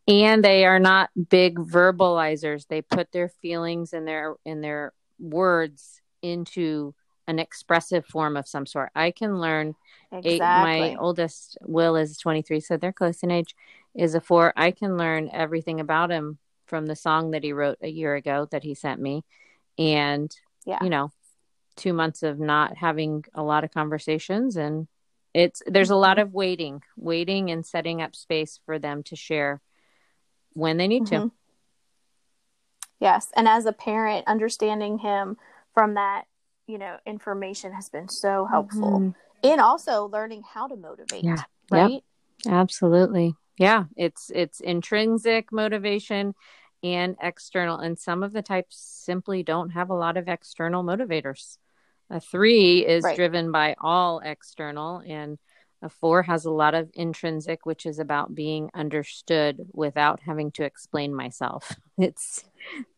And 0.07 0.43
they 0.43 0.65
are 0.65 0.79
not 0.79 1.09
big 1.29 1.57
verbalizers. 1.57 2.67
They 2.67 2.81
put 2.81 3.11
their 3.11 3.29
feelings 3.29 3.93
and 3.93 4.07
their 4.07 4.35
in 4.45 4.61
their 4.61 4.93
words 5.19 6.01
into 6.21 6.93
an 7.27 7.39
expressive 7.39 8.05
form 8.05 8.35
of 8.35 8.47
some 8.47 8.65
sort. 8.65 8.89
I 8.95 9.11
can 9.11 9.39
learn 9.39 9.75
exactly. 10.11 10.31
eight, 10.31 10.39
my 10.39 10.95
oldest 10.95 11.57
Will 11.61 11.95
is 11.95 12.17
23, 12.17 12.59
so 12.59 12.77
they're 12.77 12.91
close 12.91 13.23
in 13.23 13.31
age, 13.31 13.55
is 13.93 14.15
a 14.15 14.21
4. 14.21 14.53
I 14.57 14.71
can 14.71 14.97
learn 14.97 15.29
everything 15.31 15.79
about 15.79 16.09
him 16.09 16.39
from 16.65 16.87
the 16.87 16.95
song 16.95 17.31
that 17.31 17.43
he 17.43 17.53
wrote 17.53 17.77
a 17.81 17.87
year 17.87 18.15
ago 18.15 18.47
that 18.51 18.63
he 18.63 18.73
sent 18.73 18.99
me. 18.99 19.23
And 19.77 20.35
yeah. 20.65 20.79
you 20.83 20.89
know, 20.89 21.11
2 21.77 21.93
months 21.93 22.23
of 22.23 22.39
not 22.39 22.75
having 22.77 23.23
a 23.33 23.43
lot 23.43 23.63
of 23.63 23.71
conversations 23.71 24.57
and 24.57 24.87
it's 25.33 25.61
there's 25.65 25.89
a 25.89 25.95
lot 25.95 26.17
mm-hmm. 26.17 26.27
of 26.27 26.33
waiting 26.33 26.81
waiting 26.97 27.49
and 27.49 27.65
setting 27.65 28.01
up 28.01 28.15
space 28.15 28.59
for 28.65 28.79
them 28.79 29.03
to 29.03 29.15
share 29.15 29.61
when 30.53 30.77
they 30.77 30.87
need 30.87 31.03
mm-hmm. 31.03 31.27
to 31.27 31.31
yes 32.99 33.29
and 33.35 33.47
as 33.47 33.65
a 33.65 33.73
parent 33.73 34.27
understanding 34.27 34.97
him 34.99 35.37
from 35.73 35.95
that 35.95 36.25
you 36.67 36.77
know 36.77 36.97
information 37.05 37.73
has 37.73 37.89
been 37.89 38.09
so 38.09 38.45
helpful 38.45 38.99
mm-hmm. 38.99 39.09
and 39.43 39.61
also 39.61 40.05
learning 40.05 40.43
how 40.53 40.67
to 40.67 40.75
motivate 40.75 41.23
yeah. 41.23 41.43
right 41.69 42.03
yep. 42.45 42.53
absolutely 42.53 43.33
yeah 43.57 43.85
it's 43.95 44.31
it's 44.33 44.59
intrinsic 44.59 45.51
motivation 45.51 46.33
and 46.83 47.15
external 47.21 47.77
and 47.77 47.97
some 47.97 48.23
of 48.23 48.33
the 48.33 48.41
types 48.41 48.75
simply 49.05 49.43
don't 49.43 49.69
have 49.69 49.89
a 49.89 49.95
lot 49.95 50.17
of 50.17 50.27
external 50.27 50.83
motivators 50.83 51.57
a 52.11 52.19
three 52.19 52.85
is 52.85 53.03
right. 53.03 53.15
driven 53.15 53.51
by 53.51 53.75
all 53.79 54.19
external, 54.19 55.01
and 55.07 55.39
a 55.81 55.89
four 55.89 56.23
has 56.23 56.45
a 56.45 56.51
lot 56.51 56.75
of 56.75 56.91
intrinsic, 56.93 57.65
which 57.65 57.85
is 57.85 57.97
about 57.99 58.35
being 58.35 58.69
understood 58.73 59.57
without 59.73 60.19
having 60.19 60.51
to 60.51 60.63
explain 60.63 61.15
myself. 61.15 61.75
It's 61.97 62.43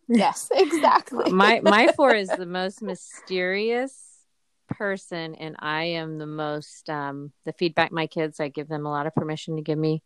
yes, 0.07 0.49
exactly. 0.55 1.31
my 1.31 1.59
my 1.61 1.91
four 1.95 2.13
is 2.15 2.27
the 2.37 2.45
most 2.45 2.81
mysterious 2.81 4.25
person, 4.69 5.35
and 5.35 5.55
I 5.59 5.83
am 5.83 6.17
the 6.17 6.27
most 6.27 6.89
um, 6.89 7.33
the 7.45 7.53
feedback. 7.53 7.91
My 7.91 8.07
kids, 8.07 8.39
I 8.39 8.47
give 8.47 8.69
them 8.69 8.85
a 8.85 8.91
lot 8.91 9.07
of 9.07 9.15
permission 9.15 9.57
to 9.57 9.61
give 9.61 9.77
me 9.77 10.01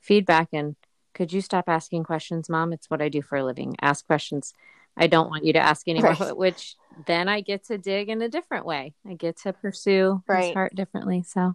feedback, 0.00 0.48
and 0.52 0.76
could 1.12 1.32
you 1.32 1.40
stop 1.40 1.64
asking 1.66 2.04
questions, 2.04 2.48
mom? 2.48 2.72
It's 2.72 2.90
what 2.90 3.02
I 3.02 3.08
do 3.08 3.22
for 3.22 3.38
a 3.38 3.44
living. 3.44 3.74
Ask 3.80 4.06
questions. 4.06 4.52
I 4.96 5.06
don't 5.06 5.28
want 5.28 5.44
you 5.44 5.52
to 5.54 5.58
ask 5.58 5.86
anymore, 5.88 6.14
which 6.34 6.76
then 7.06 7.28
I 7.28 7.40
get 7.40 7.64
to 7.66 7.78
dig 7.78 8.08
in 8.08 8.22
a 8.22 8.28
different 8.28 8.64
way. 8.64 8.94
I 9.06 9.14
get 9.14 9.38
to 9.42 9.52
pursue 9.52 10.22
right. 10.26 10.46
his 10.46 10.54
heart 10.54 10.74
differently. 10.74 11.22
So, 11.22 11.54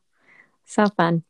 so 0.66 0.88
fun. 0.88 1.24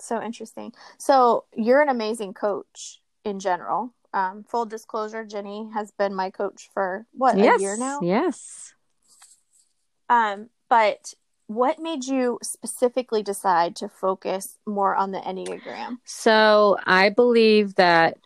So 0.00 0.20
interesting. 0.20 0.72
So 0.98 1.44
you're 1.56 1.80
an 1.80 1.88
amazing 1.88 2.34
coach 2.34 3.00
in 3.24 3.38
general. 3.38 3.94
Um, 4.12 4.44
full 4.48 4.66
disclosure, 4.66 5.24
Jenny 5.24 5.70
has 5.74 5.90
been 5.90 6.14
my 6.14 6.30
coach 6.30 6.68
for 6.72 7.06
what 7.12 7.36
yes, 7.36 7.58
a 7.58 7.62
year 7.62 7.76
now. 7.76 8.00
Yes. 8.02 8.74
Um, 10.08 10.50
but 10.68 11.14
what 11.46 11.78
made 11.78 12.04
you 12.04 12.38
specifically 12.42 13.22
decide 13.22 13.76
to 13.76 13.88
focus 13.88 14.58
more 14.66 14.94
on 14.94 15.10
the 15.10 15.18
Enneagram? 15.18 15.98
So 16.04 16.78
I 16.84 17.10
believe 17.10 17.74
that 17.74 18.18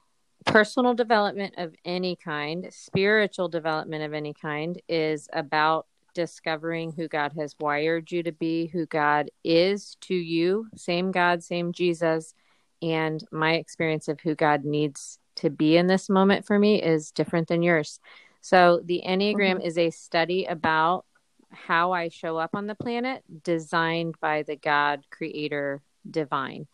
personal 0.49 0.95
development 0.95 1.55
of 1.59 1.75
any 1.85 2.17
kind, 2.17 2.67
spiritual 2.71 3.49
development 3.49 4.03
of 4.03 4.15
any 4.15 4.33
kind, 4.35 4.81
is 4.89 5.29
about 5.33 5.87
discovering 6.15 6.91
who 6.93 7.07
God 7.07 7.35
has 7.39 7.55
wired 7.61 8.11
you 8.11 8.23
to 8.23 8.33
be, 8.33 8.67
who 8.67 8.87
God 8.87 9.31
is 9.45 9.97
to 10.03 10.15
you, 10.15 10.67
same 10.75 11.13
God, 11.13 11.45
same 11.45 11.73
Jesus. 11.73 12.35
And 12.81 13.23
my 13.31 13.55
experience 13.55 14.09
of 14.09 14.21
who 14.21 14.35
God 14.35 14.65
needs 14.65 15.19
to 15.37 15.51
be 15.51 15.77
in 15.77 15.87
this 15.87 16.09
moment 16.09 16.47
for 16.47 16.59
me 16.59 16.83
is 16.83 17.11
different 17.11 17.49
than 17.49 17.63
yours. 17.63 18.01
So, 18.41 18.81
the 18.85 19.03
Enneagram 19.07 19.57
mm-hmm. 19.57 19.67
is 19.67 19.79
a 19.79 19.91
study 19.91 20.47
about 20.47 21.05
how 21.51 21.93
I 21.93 22.09
show 22.09 22.37
up 22.37 22.51
on 22.55 22.67
the 22.67 22.75
planet, 22.75 23.23
designed 23.43 24.15
by 24.21 24.43
the 24.45 24.57
God 24.57 25.05
creator 25.11 25.83
divine. 26.09 26.67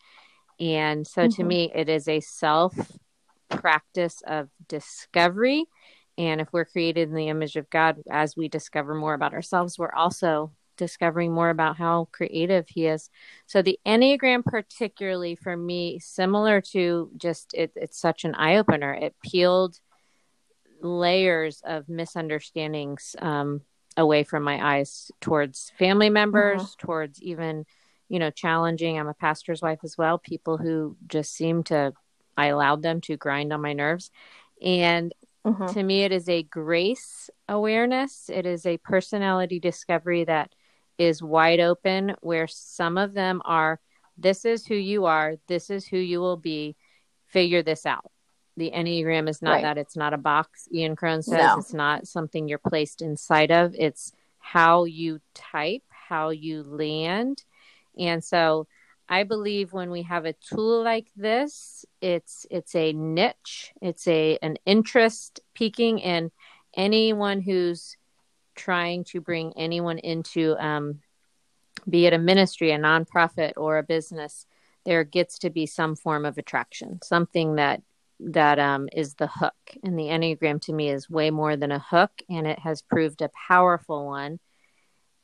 And 0.59 1.05
so, 1.05 1.23
mm-hmm. 1.23 1.35
to 1.35 1.43
me, 1.43 1.71
it 1.73 1.89
is 1.89 2.07
a 2.07 2.19
self 2.19 2.73
practice 3.49 4.21
of 4.25 4.49
discovery. 4.67 5.65
And 6.17 6.39
if 6.39 6.47
we're 6.51 6.65
created 6.65 7.09
in 7.09 7.15
the 7.15 7.27
image 7.27 7.55
of 7.55 7.69
God, 7.69 8.01
as 8.09 8.37
we 8.37 8.47
discover 8.47 8.95
more 8.95 9.13
about 9.13 9.33
ourselves, 9.33 9.77
we're 9.77 9.93
also 9.93 10.51
discovering 10.77 11.33
more 11.33 11.49
about 11.49 11.77
how 11.77 12.07
creative 12.11 12.67
He 12.67 12.87
is. 12.87 13.09
So, 13.45 13.61
the 13.61 13.79
Enneagram, 13.85 14.43
particularly 14.43 15.35
for 15.35 15.55
me, 15.55 15.99
similar 15.99 16.61
to 16.71 17.11
just 17.17 17.53
it, 17.53 17.71
it's 17.75 17.99
such 17.99 18.23
an 18.23 18.35
eye 18.35 18.57
opener. 18.57 18.93
It 18.93 19.15
peeled 19.23 19.79
layers 20.81 21.61
of 21.65 21.89
misunderstandings 21.89 23.15
um, 23.19 23.61
away 23.97 24.23
from 24.23 24.43
my 24.43 24.77
eyes 24.77 25.11
towards 25.21 25.71
family 25.77 26.09
members, 26.09 26.61
mm-hmm. 26.61 26.85
towards 26.85 27.21
even, 27.21 27.65
you 28.09 28.19
know, 28.19 28.29
challenging. 28.29 28.99
I'm 28.99 29.07
a 29.07 29.13
pastor's 29.13 29.61
wife 29.61 29.79
as 29.83 29.97
well, 29.97 30.17
people 30.17 30.57
who 30.57 30.97
just 31.07 31.33
seem 31.33 31.63
to 31.65 31.93
I 32.37 32.47
allowed 32.47 32.81
them 32.81 33.01
to 33.01 33.17
grind 33.17 33.53
on 33.53 33.61
my 33.61 33.73
nerves. 33.73 34.11
And 34.61 35.13
mm-hmm. 35.45 35.67
to 35.67 35.83
me, 35.83 36.03
it 36.03 36.11
is 36.11 36.29
a 36.29 36.43
grace 36.43 37.29
awareness, 37.47 38.29
it 38.33 38.45
is 38.45 38.65
a 38.65 38.77
personality 38.77 39.59
discovery 39.59 40.23
that 40.25 40.53
is 40.97 41.21
wide 41.21 41.59
open, 41.59 42.15
where 42.21 42.47
some 42.47 42.97
of 42.97 43.13
them 43.13 43.41
are 43.45 43.79
this 44.17 44.45
is 44.45 44.65
who 44.65 44.75
you 44.75 45.05
are, 45.05 45.35
this 45.47 45.69
is 45.69 45.85
who 45.85 45.97
you 45.97 46.19
will 46.19 46.37
be, 46.37 46.75
figure 47.27 47.61
this 47.61 47.85
out. 47.85 48.11
The 48.57 48.71
Enneagram 48.71 49.27
is 49.27 49.41
not 49.41 49.55
right. 49.55 49.63
that, 49.63 49.77
it's 49.77 49.97
not 49.97 50.13
a 50.13 50.17
box. 50.17 50.69
Ian 50.73 50.95
Cron 50.95 51.21
says 51.21 51.37
no. 51.37 51.57
it's 51.57 51.73
not 51.73 52.07
something 52.07 52.47
you're 52.47 52.57
placed 52.57 53.01
inside 53.01 53.51
of, 53.51 53.75
it's 53.77 54.13
how 54.39 54.85
you 54.85 55.19
type, 55.33 55.83
how 55.89 56.29
you 56.29 56.63
land. 56.63 57.43
And 57.97 58.23
so 58.23 58.67
I 59.07 59.23
believe 59.23 59.71
when 59.71 59.91
we 59.91 60.03
have 60.03 60.25
a 60.25 60.33
tool 60.33 60.83
like 60.83 61.07
this, 61.15 61.85
it's 62.01 62.45
it's 62.49 62.75
a 62.75 62.93
niche, 62.93 63.71
it's 63.81 64.07
a 64.07 64.37
an 64.41 64.57
interest 64.65 65.39
peaking 65.53 65.99
in 65.99 66.31
anyone 66.75 67.41
who's 67.41 67.97
trying 68.55 69.03
to 69.03 69.21
bring 69.21 69.53
anyone 69.57 69.99
into 69.99 70.55
um, 70.57 71.01
be 71.89 72.05
it 72.05 72.13
a 72.13 72.17
ministry, 72.17 72.71
a 72.71 72.79
nonprofit, 72.79 73.53
or 73.57 73.77
a 73.77 73.83
business, 73.83 74.47
there 74.85 75.03
gets 75.03 75.39
to 75.39 75.49
be 75.49 75.65
some 75.65 75.95
form 75.95 76.25
of 76.25 76.37
attraction, 76.37 76.99
something 77.03 77.55
that 77.55 77.81
that 78.19 78.59
um, 78.59 78.87
is 78.93 79.15
the 79.15 79.27
hook. 79.27 79.53
And 79.83 79.99
the 79.99 80.03
Enneagram 80.03 80.61
to 80.61 80.73
me 80.73 80.89
is 80.89 81.09
way 81.09 81.31
more 81.31 81.55
than 81.57 81.71
a 81.71 81.79
hook, 81.79 82.11
and 82.29 82.47
it 82.47 82.59
has 82.59 82.81
proved 82.81 83.21
a 83.21 83.31
powerful 83.47 84.05
one. 84.05 84.39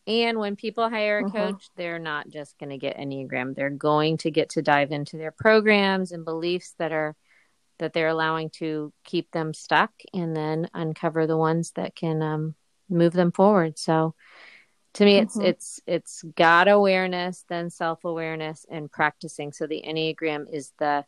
And 0.08 0.40
when 0.40 0.56
people 0.56 0.90
hire 0.90 1.20
a 1.20 1.24
mm-hmm. 1.24 1.38
coach, 1.38 1.70
they're 1.76 2.00
not 2.00 2.30
just 2.30 2.58
going 2.58 2.72
to 2.72 2.78
get 2.78 2.98
Enneagram. 2.98 3.56
They're 3.56 3.70
going 3.70 4.18
to 4.20 4.32
get 4.32 4.50
to 4.52 4.62
dive 4.62 4.92
into 4.92 5.18
their 5.18 5.32
programs 5.32 6.12
and 6.12 6.26
beliefs 6.26 6.74
that 6.80 6.92
are 6.92 7.16
that 7.80 7.94
they're 7.94 8.10
allowing 8.10 8.52
to 8.52 8.94
keep 9.04 9.32
them 9.32 9.56
stuck 9.56 9.92
and 10.14 10.36
then 10.36 10.70
uncover 10.74 11.26
the 11.26 11.38
ones 11.38 11.72
that 11.72 11.96
can 11.96 12.22
um, 12.22 12.56
move 12.90 13.14
them 13.14 13.32
forward. 13.32 13.80
So 13.80 14.14
to 14.94 15.06
me 15.06 15.18
it's 15.18 15.38
mm-hmm. 15.38 15.48
it's 15.48 15.80
it's 15.88 16.24
god 16.36 16.68
awareness 16.68 17.46
then 17.48 17.70
self-awareness 17.70 18.66
and 18.70 18.92
practicing 18.92 19.52
so 19.52 19.68
the 19.68 19.84
enneagram 19.88 20.46
is 20.52 20.74
the 20.80 21.06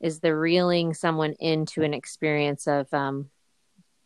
is 0.00 0.20
the 0.20 0.34
reeling 0.34 0.92
someone 0.92 1.32
into 1.40 1.82
an 1.82 1.94
experience 1.94 2.66
of 2.66 2.92
um, 2.92 3.30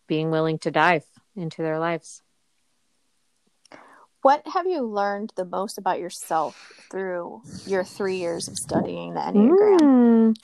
being 0.06 0.30
willing 0.30 0.58
to 0.58 0.70
dive 0.70 1.04
into 1.34 1.62
their 1.62 1.78
lives 1.78 2.22
what 4.28 4.46
have 4.48 4.66
you 4.66 4.82
learned 4.82 5.32
the 5.36 5.44
most 5.46 5.78
about 5.78 5.98
yourself 5.98 6.84
through 6.90 7.40
your 7.64 7.82
three 7.82 8.16
years 8.16 8.46
of 8.46 8.58
studying 8.58 9.14
the 9.14 9.20
enneagram 9.20 9.80
mm. 9.80 10.36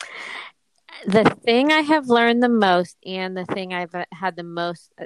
the 1.07 1.25
thing 1.45 1.71
i 1.71 1.81
have 1.81 2.09
learned 2.09 2.43
the 2.43 2.49
most 2.49 2.97
and 3.05 3.37
the 3.37 3.45
thing 3.45 3.75
i've 3.75 3.95
had 4.11 4.37
the 4.37 4.43
most 4.43 4.91
uh, 4.99 5.05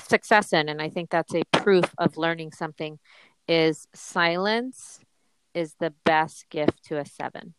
success 0.00 0.52
in 0.52 0.68
and 0.68 0.82
i 0.82 0.88
think 0.88 1.10
that's 1.10 1.32
a 1.32 1.44
proof 1.52 1.94
of 1.96 2.16
learning 2.16 2.50
something 2.50 2.98
is 3.46 3.86
silence 3.94 4.98
is 5.54 5.76
the 5.78 5.94
best 6.04 6.50
gift 6.50 6.82
to 6.82 6.98
a 6.98 7.06
seven 7.06 7.54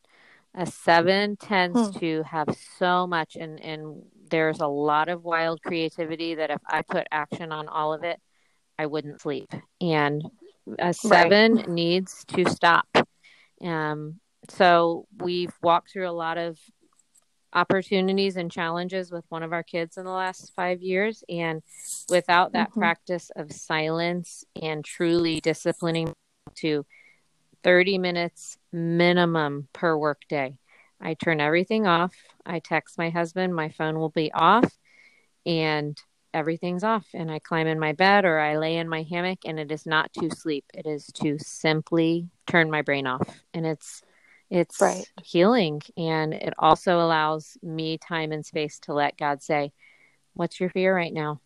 a 0.53 0.65
seven 0.65 1.37
tends 1.37 1.87
hmm. 1.87 1.99
to 1.99 2.23
have 2.23 2.49
so 2.77 3.07
much 3.07 3.37
and 3.37 3.61
and 3.61 4.03
there's 4.29 4.59
a 4.59 4.67
lot 4.67 5.07
of 5.07 5.23
wild 5.23 5.61
creativity 5.61 6.35
that 6.35 6.51
if 6.51 6.59
i 6.67 6.81
put 6.81 7.07
action 7.11 7.53
on 7.53 7.69
all 7.69 7.93
of 7.93 8.03
it 8.03 8.19
i 8.79 8.85
wouldn't 8.85 9.21
sleep 9.21 9.51
and 9.81 10.23
a 10.79 10.93
seven 10.93 11.55
right. 11.55 11.69
needs 11.69 12.23
to 12.25 12.45
stop 12.49 12.87
um 13.63 14.19
so 14.49 15.05
we've 15.19 15.53
walked 15.61 15.91
through 15.91 16.09
a 16.09 16.11
lot 16.11 16.37
of 16.37 16.57
opportunities 17.53 18.35
and 18.35 18.51
challenges 18.51 19.11
with 19.11 19.25
one 19.29 19.43
of 19.43 19.53
our 19.53 19.63
kids 19.63 19.97
in 19.97 20.05
the 20.05 20.11
last 20.11 20.53
five 20.55 20.81
years. 20.81 21.23
And 21.29 21.61
without 22.09 22.53
that 22.53 22.71
mm-hmm. 22.71 22.79
practice 22.79 23.31
of 23.35 23.51
silence 23.51 24.43
and 24.61 24.83
truly 24.83 25.39
disciplining 25.39 26.13
to 26.55 26.85
30 27.63 27.97
minutes 27.97 28.57
minimum 28.71 29.67
per 29.73 29.95
workday, 29.95 30.57
I 30.99 31.13
turn 31.13 31.39
everything 31.39 31.87
off. 31.87 32.13
I 32.45 32.59
text 32.59 32.97
my 32.97 33.09
husband, 33.09 33.55
my 33.55 33.69
phone 33.69 33.99
will 33.99 34.09
be 34.09 34.31
off, 34.33 34.71
and 35.45 35.97
everything's 36.33 36.83
off. 36.83 37.05
And 37.13 37.31
I 37.31 37.39
climb 37.39 37.67
in 37.67 37.79
my 37.79 37.93
bed 37.93 38.25
or 38.25 38.39
I 38.39 38.57
lay 38.57 38.77
in 38.77 38.89
my 38.89 39.03
hammock, 39.03 39.39
and 39.45 39.59
it 39.59 39.71
is 39.71 39.85
not 39.85 40.11
to 40.13 40.29
sleep, 40.29 40.65
it 40.73 40.85
is 40.85 41.07
to 41.15 41.37
simply 41.39 42.29
turn 42.47 42.71
my 42.71 42.81
brain 42.81 43.07
off. 43.07 43.27
And 43.53 43.65
it's 43.65 44.01
it's 44.49 44.79
right. 44.81 45.09
healing 45.23 45.81
and 45.97 46.31
it 46.31 46.53
also 46.59 46.99
allows 46.99 47.57
me 47.63 47.97
time 47.97 48.31
and 48.31 48.45
space 48.45 48.77
to 48.81 48.93
let 48.93 49.17
God 49.17 49.41
say, 49.41 49.71
What's 50.33 50.59
your 50.59 50.69
fear 50.69 50.95
right 50.95 51.13
now? 51.13 51.41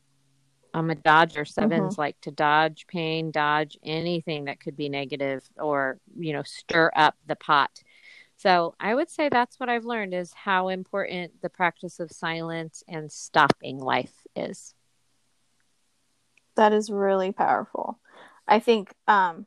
I'm 0.74 0.90
a 0.90 0.96
dodger. 0.96 1.44
7s 1.44 1.70
mm-hmm. 1.70 2.02
like 2.02 2.20
to 2.22 2.32
dodge 2.32 2.86
pain, 2.88 3.32
dodge 3.32 3.78
anything 3.84 4.46
that 4.46 4.60
could 4.60 4.76
be 4.76 4.90
negative 4.90 5.44
or, 5.58 6.00
you 6.18 6.34
know, 6.34 6.44
stir 6.44 6.92
up 6.96 7.16
the 7.26 7.36
pot. 7.36 7.82
So 8.38 8.76
I 8.80 8.94
would 8.94 9.10
say 9.10 9.30
that's 9.30 9.60
what 9.60 9.70
I've 9.70 9.86
learned 9.86 10.14
is 10.14 10.32
how 10.34 10.68
important 10.68 11.42
the 11.42 11.50
practice 11.50 12.00
of 12.00 12.12
silence 12.12 12.84
and 12.88 13.12
stopping 13.12 13.80
life 13.80 14.14
is. 14.36 14.76
That 16.58 16.74
is 16.74 16.90
really 16.90 17.32
powerful. 17.32 17.98
I 18.48 18.60
think 18.60 18.94
um 19.08 19.46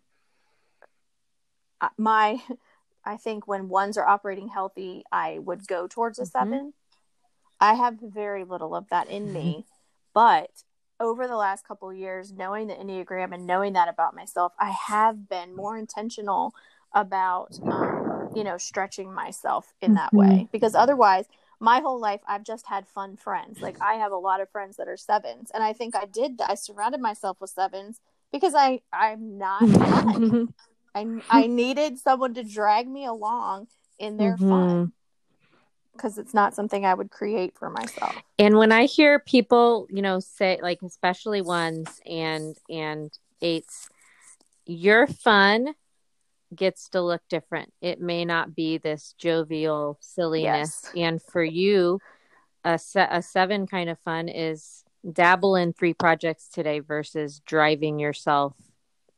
my 1.96 2.40
I 3.04 3.16
think 3.16 3.46
when 3.46 3.68
ones 3.68 3.96
are 3.96 4.06
operating 4.06 4.48
healthy, 4.48 5.04
I 5.12 5.38
would 5.38 5.66
go 5.66 5.86
towards 5.86 6.18
a 6.18 6.22
mm-hmm. 6.22 6.50
7 6.52 6.72
I 7.60 7.74
have 7.74 7.98
very 8.00 8.44
little 8.44 8.74
of 8.74 8.88
that 8.88 9.08
in 9.10 9.32
me, 9.32 9.66
but 10.14 10.50
over 10.98 11.26
the 11.26 11.36
last 11.36 11.66
couple 11.66 11.92
years, 11.92 12.32
knowing 12.32 12.66
the 12.66 12.74
Enneagram 12.74 13.34
and 13.34 13.46
knowing 13.46 13.72
that 13.74 13.88
about 13.88 14.14
myself, 14.14 14.52
I 14.58 14.70
have 14.70 15.28
been 15.28 15.56
more 15.56 15.76
intentional 15.76 16.54
about, 16.94 17.58
um, 17.62 18.30
you 18.34 18.44
know, 18.44 18.58
stretching 18.58 19.12
myself 19.12 19.72
in 19.80 19.94
that 19.94 20.08
mm-hmm. 20.12 20.18
way 20.18 20.48
because 20.52 20.74
otherwise, 20.74 21.26
my 21.60 21.80
whole 21.80 22.00
life 22.00 22.20
I've 22.26 22.44
just 22.44 22.66
had 22.66 22.88
fun 22.88 23.16
friends. 23.16 23.60
Like 23.60 23.80
I 23.80 23.94
have 23.94 24.12
a 24.12 24.16
lot 24.16 24.40
of 24.40 24.50
friends 24.50 24.78
that 24.78 24.88
are 24.88 24.96
sevens, 24.96 25.50
and 25.52 25.62
I 25.62 25.72
think 25.72 25.94
I 25.94 26.06
did. 26.06 26.40
I 26.40 26.54
surrounded 26.54 27.00
myself 27.00 27.40
with 27.40 27.50
sevens 27.50 28.00
because 28.32 28.54
I 28.54 28.80
I'm 28.92 29.38
not 29.38 29.60
fun. 29.68 30.54
I 30.94 31.20
I 31.28 31.46
needed 31.46 31.98
someone 31.98 32.34
to 32.34 32.42
drag 32.42 32.88
me 32.88 33.04
along 33.04 33.68
in 33.98 34.16
their 34.16 34.36
mm-hmm. 34.36 34.48
fun 34.48 34.92
because 35.92 36.16
it's 36.16 36.32
not 36.32 36.54
something 36.54 36.86
I 36.86 36.94
would 36.94 37.10
create 37.10 37.58
for 37.58 37.68
myself. 37.68 38.16
And 38.38 38.56
when 38.56 38.72
I 38.72 38.86
hear 38.86 39.18
people, 39.18 39.86
you 39.90 40.00
know, 40.00 40.18
say 40.18 40.58
like 40.62 40.80
especially 40.82 41.42
ones 41.42 42.00
and 42.06 42.56
and 42.70 43.12
eights, 43.42 43.88
your 44.64 45.06
fun 45.06 45.74
gets 46.54 46.88
to 46.90 47.00
look 47.00 47.22
different. 47.28 47.72
It 47.80 48.00
may 48.00 48.24
not 48.24 48.54
be 48.54 48.78
this 48.78 49.14
jovial 49.18 49.98
silliness, 50.00 50.82
yes. 50.84 50.92
and 50.96 51.22
for 51.22 51.42
you, 51.42 52.00
a 52.64 52.78
se- 52.78 53.08
a 53.10 53.22
seven 53.22 53.66
kind 53.66 53.88
of 53.88 53.98
fun 54.00 54.28
is 54.28 54.84
dabble 55.10 55.56
in 55.56 55.72
three 55.72 55.94
projects 55.94 56.48
today 56.48 56.80
versus 56.80 57.40
driving 57.46 57.98
yourself 57.98 58.54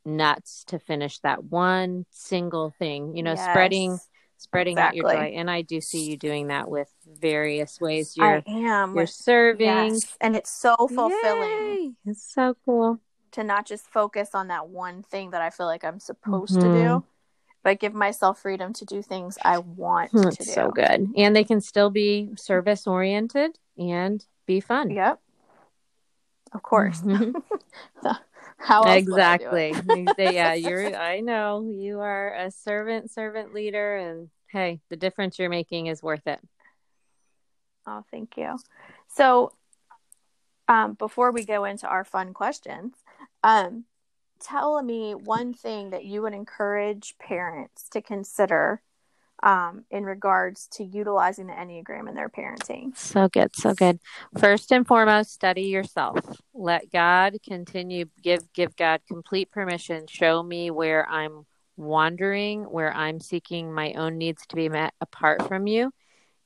nuts 0.05 0.63
to 0.65 0.79
finish 0.79 1.19
that 1.19 1.45
one 1.45 2.05
single 2.09 2.73
thing 2.77 3.15
you 3.15 3.23
know 3.23 3.33
yes, 3.33 3.49
spreading 3.49 3.97
spreading 4.37 4.73
exactly. 4.73 5.01
out 5.01 5.13
your 5.13 5.13
joy 5.13 5.33
and 5.37 5.49
i 5.49 5.61
do 5.61 5.79
see 5.79 6.09
you 6.09 6.17
doing 6.17 6.47
that 6.47 6.69
with 6.69 6.89
various 7.19 7.79
ways 7.79 8.15
you're 8.17 8.43
I 8.45 8.51
am. 8.51 8.95
you're 8.95 9.07
serving 9.07 9.65
yes. 9.93 10.17
and 10.19 10.35
it's 10.35 10.51
so 10.51 10.75
fulfilling 10.75 11.15
Yay. 11.15 11.91
it's 12.05 12.33
so 12.33 12.55
cool 12.65 12.99
to 13.31 13.43
not 13.43 13.65
just 13.65 13.85
focus 13.87 14.31
on 14.33 14.49
that 14.49 14.67
one 14.67 15.03
thing 15.03 15.31
that 15.31 15.41
i 15.41 15.49
feel 15.49 15.67
like 15.67 15.85
i'm 15.85 15.99
supposed 15.99 16.57
mm-hmm. 16.57 16.73
to 16.73 16.83
do 16.83 17.03
but 17.63 17.79
give 17.79 17.93
myself 17.93 18.41
freedom 18.41 18.73
to 18.73 18.85
do 18.85 19.01
things 19.01 19.37
i 19.43 19.57
want 19.57 20.11
hmm, 20.11 20.29
to 20.29 20.43
do 20.43 20.51
so 20.51 20.69
good 20.69 21.07
and 21.15 21.35
they 21.35 21.43
can 21.43 21.61
still 21.61 21.89
be 21.89 22.29
service 22.35 22.87
oriented 22.87 23.57
and 23.77 24.25
be 24.45 24.59
fun 24.59 24.89
yep 24.89 25.19
of 26.53 26.61
course. 26.61 27.01
How 28.57 28.83
exactly? 28.93 29.75
yeah, 30.17 30.53
you're. 30.53 30.95
I 30.95 31.19
know 31.19 31.69
you 31.69 31.99
are 31.99 32.33
a 32.33 32.51
servant, 32.51 33.11
servant 33.11 33.53
leader, 33.53 33.97
and 33.97 34.29
hey, 34.49 34.79
the 34.89 34.95
difference 34.95 35.39
you're 35.39 35.49
making 35.49 35.87
is 35.87 36.03
worth 36.03 36.25
it. 36.27 36.39
Oh, 37.85 38.03
thank 38.11 38.37
you. 38.37 38.57
So, 39.09 39.51
um, 40.67 40.93
before 40.93 41.31
we 41.31 41.43
go 41.43 41.65
into 41.65 41.87
our 41.87 42.05
fun 42.05 42.33
questions, 42.33 42.93
um, 43.43 43.85
tell 44.43 44.81
me 44.81 45.13
one 45.13 45.53
thing 45.53 45.91
that 45.91 46.05
you 46.05 46.21
would 46.21 46.33
encourage 46.33 47.15
parents 47.19 47.89
to 47.89 48.01
consider 48.01 48.81
um, 49.41 49.83
in 49.91 50.05
regards 50.05 50.67
to 50.73 50.83
utilizing 50.83 51.47
the 51.47 51.53
Enneagram 51.53 52.07
in 52.07 52.15
their 52.15 52.29
parenting. 52.29 52.95
So 52.95 53.27
good, 53.27 53.55
so 53.55 53.73
good. 53.73 53.99
First 54.37 54.71
and 54.71 54.87
foremost, 54.87 55.33
study 55.33 55.63
yourself. 55.63 56.19
Let 56.53 56.91
God 56.91 57.37
continue 57.45 58.05
give 58.21 58.41
give 58.53 58.75
God 58.75 59.01
complete 59.07 59.51
permission. 59.51 60.07
Show 60.07 60.41
me 60.41 60.71
where 60.71 61.07
I'm 61.09 61.45
wandering, 61.75 62.63
where 62.63 62.93
I'm 62.93 63.19
seeking 63.19 63.73
my 63.73 63.93
own 63.93 64.17
needs 64.17 64.45
to 64.47 64.55
be 64.55 64.69
met 64.69 64.93
apart 65.01 65.47
from 65.47 65.67
you, 65.67 65.91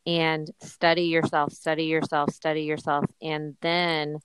and 0.07 0.49
study 0.62 1.03
yourself, 1.03 1.53
study 1.53 1.83
yourself, 1.83 2.33
study 2.33 2.63
yourself, 2.63 3.05
and 3.21 3.55
then 3.62 4.17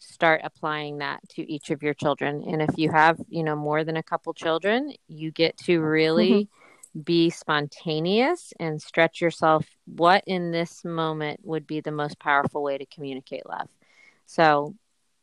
start 0.00 0.40
applying 0.42 0.98
that 0.98 1.20
to 1.30 1.42
each 1.48 1.70
of 1.70 1.82
your 1.84 1.94
children. 1.94 2.42
And 2.48 2.60
if 2.60 2.76
you 2.76 2.90
have, 2.90 3.20
you 3.28 3.44
know, 3.44 3.54
more 3.54 3.84
than 3.84 3.96
a 3.96 4.02
couple 4.02 4.34
children, 4.34 4.92
you 5.06 5.30
get 5.30 5.56
to 5.58 5.80
really 5.80 6.30
mm-hmm 6.30 6.56
be 7.04 7.30
spontaneous 7.30 8.52
and 8.58 8.82
stretch 8.82 9.20
yourself. 9.20 9.64
What 9.86 10.24
in 10.26 10.50
this 10.50 10.84
moment 10.84 11.38
would 11.44 11.64
be 11.64 11.80
the 11.80 11.92
most 11.92 12.18
powerful 12.18 12.64
way 12.64 12.78
to 12.78 12.86
communicate 12.86 13.46
love? 13.48 13.68
So 14.26 14.74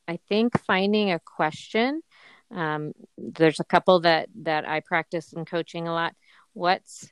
I 0.08 0.18
think 0.30 0.58
finding 0.66 1.12
a 1.12 1.20
question 1.20 2.04
Um, 2.52 2.94
there's 3.18 3.60
a 3.60 3.66
couple 3.66 4.00
that 4.02 4.30
that 4.44 4.68
I 4.68 4.80
practice 4.80 5.34
in 5.34 5.46
coaching 5.46 5.88
a 5.88 5.94
lot. 5.94 6.16
What's 6.54 7.12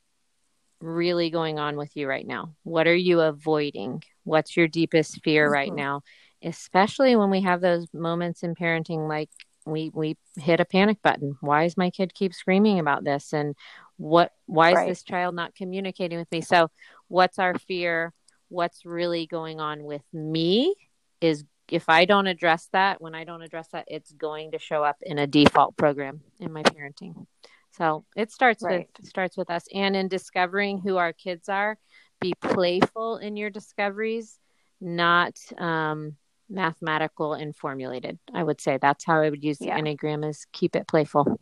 really 0.79 1.29
going 1.29 1.59
on 1.59 1.75
with 1.75 1.95
you 1.95 2.07
right 2.07 2.25
now? 2.25 2.55
What 2.63 2.87
are 2.87 2.95
you 2.95 3.21
avoiding? 3.21 4.03
What's 4.23 4.55
your 4.55 4.67
deepest 4.67 5.21
fear 5.23 5.45
mm-hmm. 5.45 5.53
right 5.53 5.73
now? 5.73 6.01
Especially 6.45 7.15
when 7.15 7.29
we 7.29 7.41
have 7.41 7.59
those 7.59 7.87
moments 7.93 8.43
in 8.43 8.55
parenting 8.55 9.09
like 9.09 9.29
we 9.65 9.91
we 9.93 10.15
hit 10.37 10.59
a 10.59 10.65
panic 10.65 11.01
button. 11.01 11.37
Why 11.41 11.63
is 11.63 11.75
my 11.75 11.89
kid 11.89 12.13
keep 12.13 12.33
screaming 12.33 12.79
about 12.79 13.03
this 13.03 13.33
and 13.33 13.55
what 13.97 14.31
why 14.45 14.73
right. 14.73 14.89
is 14.89 14.99
this 14.99 15.03
child 15.03 15.35
not 15.35 15.55
communicating 15.55 16.19
with 16.19 16.31
me? 16.31 16.41
So, 16.41 16.69
what's 17.07 17.39
our 17.39 17.55
fear? 17.55 18.13
What's 18.49 18.85
really 18.85 19.25
going 19.25 19.59
on 19.59 19.83
with 19.83 20.03
me 20.13 20.75
is 21.19 21.43
if 21.71 21.89
I 21.89 22.05
don't 22.05 22.27
address 22.27 22.69
that, 22.73 23.01
when 23.01 23.15
I 23.15 23.23
don't 23.23 23.41
address 23.41 23.67
that, 23.69 23.85
it's 23.87 24.11
going 24.11 24.51
to 24.51 24.59
show 24.59 24.83
up 24.83 24.97
in 25.01 25.17
a 25.17 25.25
default 25.25 25.75
program 25.77 26.21
in 26.39 26.53
my 26.53 26.61
parenting. 26.61 27.25
So 27.71 28.05
it 28.15 28.31
starts 28.31 28.61
right. 28.63 28.87
with 28.97 29.07
starts 29.07 29.35
with 29.35 29.49
us, 29.49 29.65
and 29.73 29.95
in 29.95 30.07
discovering 30.07 30.79
who 30.79 30.97
our 30.97 31.11
kids 31.11 31.49
are, 31.49 31.77
be 32.21 32.33
playful 32.39 33.17
in 33.17 33.35
your 33.35 33.49
discoveries, 33.49 34.37
not 34.79 35.37
um, 35.57 36.15
mathematical 36.49 37.33
and 37.33 37.55
formulated. 37.55 38.19
I 38.33 38.43
would 38.43 38.61
say 38.61 38.77
that's 38.77 39.05
how 39.05 39.21
I 39.21 39.29
would 39.29 39.43
use 39.43 39.57
the 39.57 39.67
yeah. 39.67 39.79
enneagram: 39.79 40.27
is 40.27 40.45
keep 40.51 40.75
it 40.75 40.87
playful. 40.87 41.39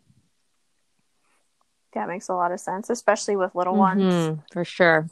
That 1.94 2.08
makes 2.08 2.30
a 2.30 2.34
lot 2.34 2.52
of 2.52 2.60
sense, 2.60 2.90
especially 2.90 3.36
with 3.36 3.54
little 3.56 3.74
mm-hmm, 3.74 4.02
ones. 4.02 4.40
For 4.52 4.66
sure. 4.66 5.08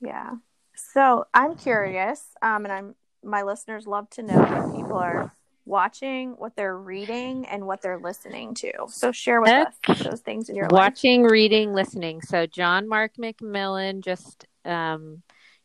Yeah. 0.00 0.34
So 0.74 1.26
I'm 1.32 1.56
curious, 1.56 2.24
um, 2.42 2.64
and 2.64 2.72
I'm 2.72 2.94
my 3.24 3.42
listeners 3.42 3.86
love 3.86 4.10
to 4.10 4.22
know 4.22 4.38
what 4.38 4.76
people 4.76 4.98
are 4.98 5.32
watching, 5.64 6.32
what 6.32 6.56
they're 6.56 6.76
reading, 6.76 7.46
and 7.46 7.66
what 7.66 7.82
they're 7.82 7.98
listening 7.98 8.54
to. 8.54 8.72
So 8.88 9.12
share 9.12 9.40
with 9.40 9.50
us 9.86 10.02
those 10.02 10.20
things 10.20 10.48
in 10.48 10.56
your 10.56 10.68
watching, 10.70 11.22
life. 11.22 11.30
reading, 11.30 11.72
listening. 11.72 12.20
So 12.22 12.46
John 12.46 12.88
Mark 12.88 13.12
McMillan 13.16 14.02
just 14.02 14.46
um, 14.64 15.22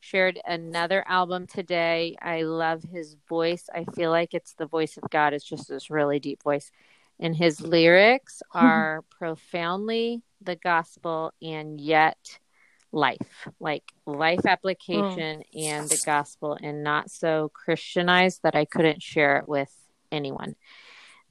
shared 0.08 0.39
another 0.46 1.04
album 1.06 1.48
today. 1.48 2.15
I 2.22 2.43
love 2.43 2.84
his 2.84 3.17
voice. 3.28 3.70
I 3.74 3.84
feel 3.96 4.10
like 4.10 4.34
it's 4.34 4.54
the 4.54 4.65
voice 4.65 4.98
of 4.98 5.10
God. 5.10 5.34
It's 5.34 5.43
just 5.43 5.67
this 5.67 5.89
really 5.89 6.20
deep 6.20 6.43
voice. 6.43 6.72
And 7.20 7.36
his 7.36 7.60
lyrics 7.60 8.41
are 8.54 9.04
profoundly 9.10 10.22
the 10.41 10.56
gospel 10.56 11.34
and 11.41 11.82
yet 11.82 12.39
life, 12.93 13.48
like 13.60 13.84
life 14.06 14.46
application 14.46 15.43
mm. 15.54 15.63
and 15.67 15.89
the 15.89 16.02
gospel, 16.06 16.58
and 16.62 16.84
not 16.84 17.12
so 17.12 17.52
Christianized 17.54 18.41
that 18.43 18.56
I 18.56 18.63
couldn't 18.63 19.04
share 19.04 19.38
it 19.38 19.50
with 19.50 19.74
anyone. 20.10 20.56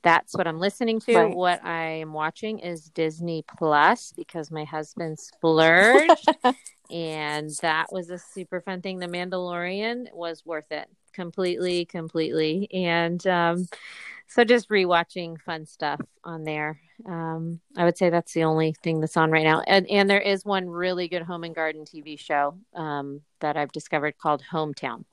That's 0.03 0.37
what 0.37 0.47
I'm 0.47 0.61
listening 0.61 1.01
to. 1.01 1.17
Right. 1.17 1.35
What 1.35 1.65
I 1.65 1.99
am 1.99 2.13
watching 2.13 2.61
is 2.61 2.91
Disney 2.91 3.43
Plus 3.59 4.13
because 4.17 4.53
my 4.53 4.65
husband 4.65 5.19
splurged, 5.19 6.27
and 6.91 7.51
that 7.63 7.87
was 7.93 8.11
a 8.11 8.19
super 8.19 8.61
fun 8.61 8.83
thing. 8.83 8.99
The 8.99 9.07
Mandalorian 9.07 10.13
was 10.13 10.45
worth 10.45 10.71
it 10.71 10.89
completely, 11.13 11.85
completely, 11.85 12.69
and 12.73 13.25
um, 13.27 13.67
so 14.29 14.45
just 14.45 14.69
rewatching 14.69 15.41
fun 15.41 15.67
stuff 15.67 16.01
on 16.25 16.45
there. 16.45 16.81
Um, 17.07 17.61
I 17.77 17.85
would 17.85 17.97
say 17.97 18.11
that's 18.11 18.33
the 18.33 18.45
only 18.45 18.75
thing 18.83 19.01
that's 19.01 19.17
on 19.17 19.31
right 19.31 19.45
now. 19.45 19.63
And 19.67 19.89
and 19.89 20.09
there 20.09 20.21
is 20.21 20.45
one 20.45 20.69
really 20.69 21.09
good 21.09 21.23
home 21.23 21.45
and 21.45 21.55
garden 21.55 21.85
TV 21.85 22.19
show 22.19 22.59
um, 22.75 23.23
that 23.41 23.57
I've 23.57 23.73
discovered 23.73 24.19
called 24.19 24.43
Hometown. 24.53 25.05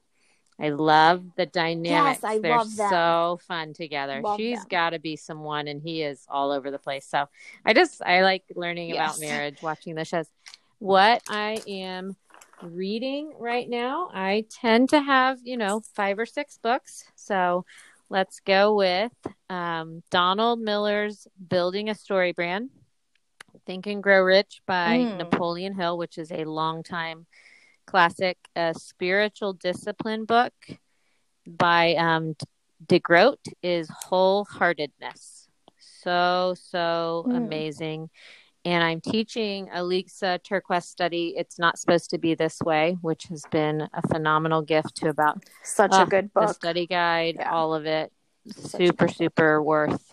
I 0.60 0.70
love 0.70 1.26
the 1.36 1.46
dynamics. 1.46 2.20
Yes, 2.22 2.24
I 2.24 2.40
They're 2.40 2.58
love 2.58 2.76
them. 2.76 2.90
so 2.90 3.40
fun 3.48 3.74
together. 3.74 4.22
Love 4.22 4.38
She's 4.38 4.64
got 4.66 4.92
to 4.92 5.00
be 5.00 5.16
someone, 5.16 5.68
and 5.68 5.82
he 5.82 6.04
is 6.04 6.26
all 6.30 6.52
over 6.52 6.72
the 6.72 6.80
place. 6.80 7.06
So 7.06 7.28
I 7.66 7.74
just 7.74 8.02
I 8.02 8.22
like 8.22 8.44
learning 8.56 8.90
yes. 8.90 9.18
about 9.18 9.28
marriage, 9.28 9.62
watching 9.62 9.96
the 9.96 10.06
shows. 10.06 10.28
What 10.84 11.22
I 11.30 11.62
am 11.68 12.16
reading 12.62 13.34
right 13.40 13.70
now, 13.70 14.10
I 14.14 14.46
tend 14.50 14.90
to 14.90 15.02
have 15.02 15.40
you 15.44 15.58
know 15.58 15.82
five 15.96 16.20
or 16.20 16.26
six 16.26 16.60
books. 16.62 17.06
So 17.16 17.66
Let's 18.14 18.42
go 18.42 18.76
with 18.76 19.12
um, 19.50 20.04
Donald 20.12 20.60
Miller's 20.60 21.28
Building 21.50 21.90
a 21.90 21.96
Story 21.96 22.32
Brand, 22.32 22.70
Think 23.66 23.88
and 23.88 24.04
Grow 24.04 24.22
Rich 24.22 24.62
by 24.68 25.00
mm. 25.00 25.18
Napoleon 25.18 25.74
Hill, 25.74 25.98
which 25.98 26.20
is 26.20 26.32
a 26.32 26.44
long 26.46 26.84
time 26.84 27.26
classic, 27.88 28.38
a 28.56 28.76
spiritual 28.78 29.54
discipline 29.54 30.26
book 30.26 30.54
by 31.48 31.96
um, 31.96 32.36
DeGroat 32.86 33.40
is 33.64 33.90
Wholeheartedness. 33.90 35.48
So, 35.80 36.54
so 36.56 37.26
mm. 37.28 37.36
amazing. 37.36 38.12
And 38.66 38.84
I'm 38.84 39.02
teaching 39.02 39.70
a 39.74 39.80
Lysa 39.80 40.40
TerKeurst 40.40 40.84
study. 40.84 41.34
It's 41.36 41.60
not 41.60 41.78
supposed 41.78 42.10
to 42.12 42.18
be 42.18 42.34
this 42.34 42.62
way, 42.62 42.98
which 43.02 43.26
has 43.26 43.44
been 43.52 43.90
a 43.94 44.08
phenomenal 44.08 44.62
gift 44.62 44.96
to 44.98 45.10
about 45.10 45.44
such 45.64 45.92
uh, 45.92 46.06
a 46.08 46.10
good 46.10 46.34
book. 46.34 46.48
The 46.48 46.54
study 46.54 46.88
guide, 46.88 47.36
yeah. 47.40 47.52
all 47.52 47.74
of 47.74 47.86
it, 47.86 48.12
such 48.48 48.80
super, 48.80 49.08
super 49.10 49.62
worth 49.62 50.13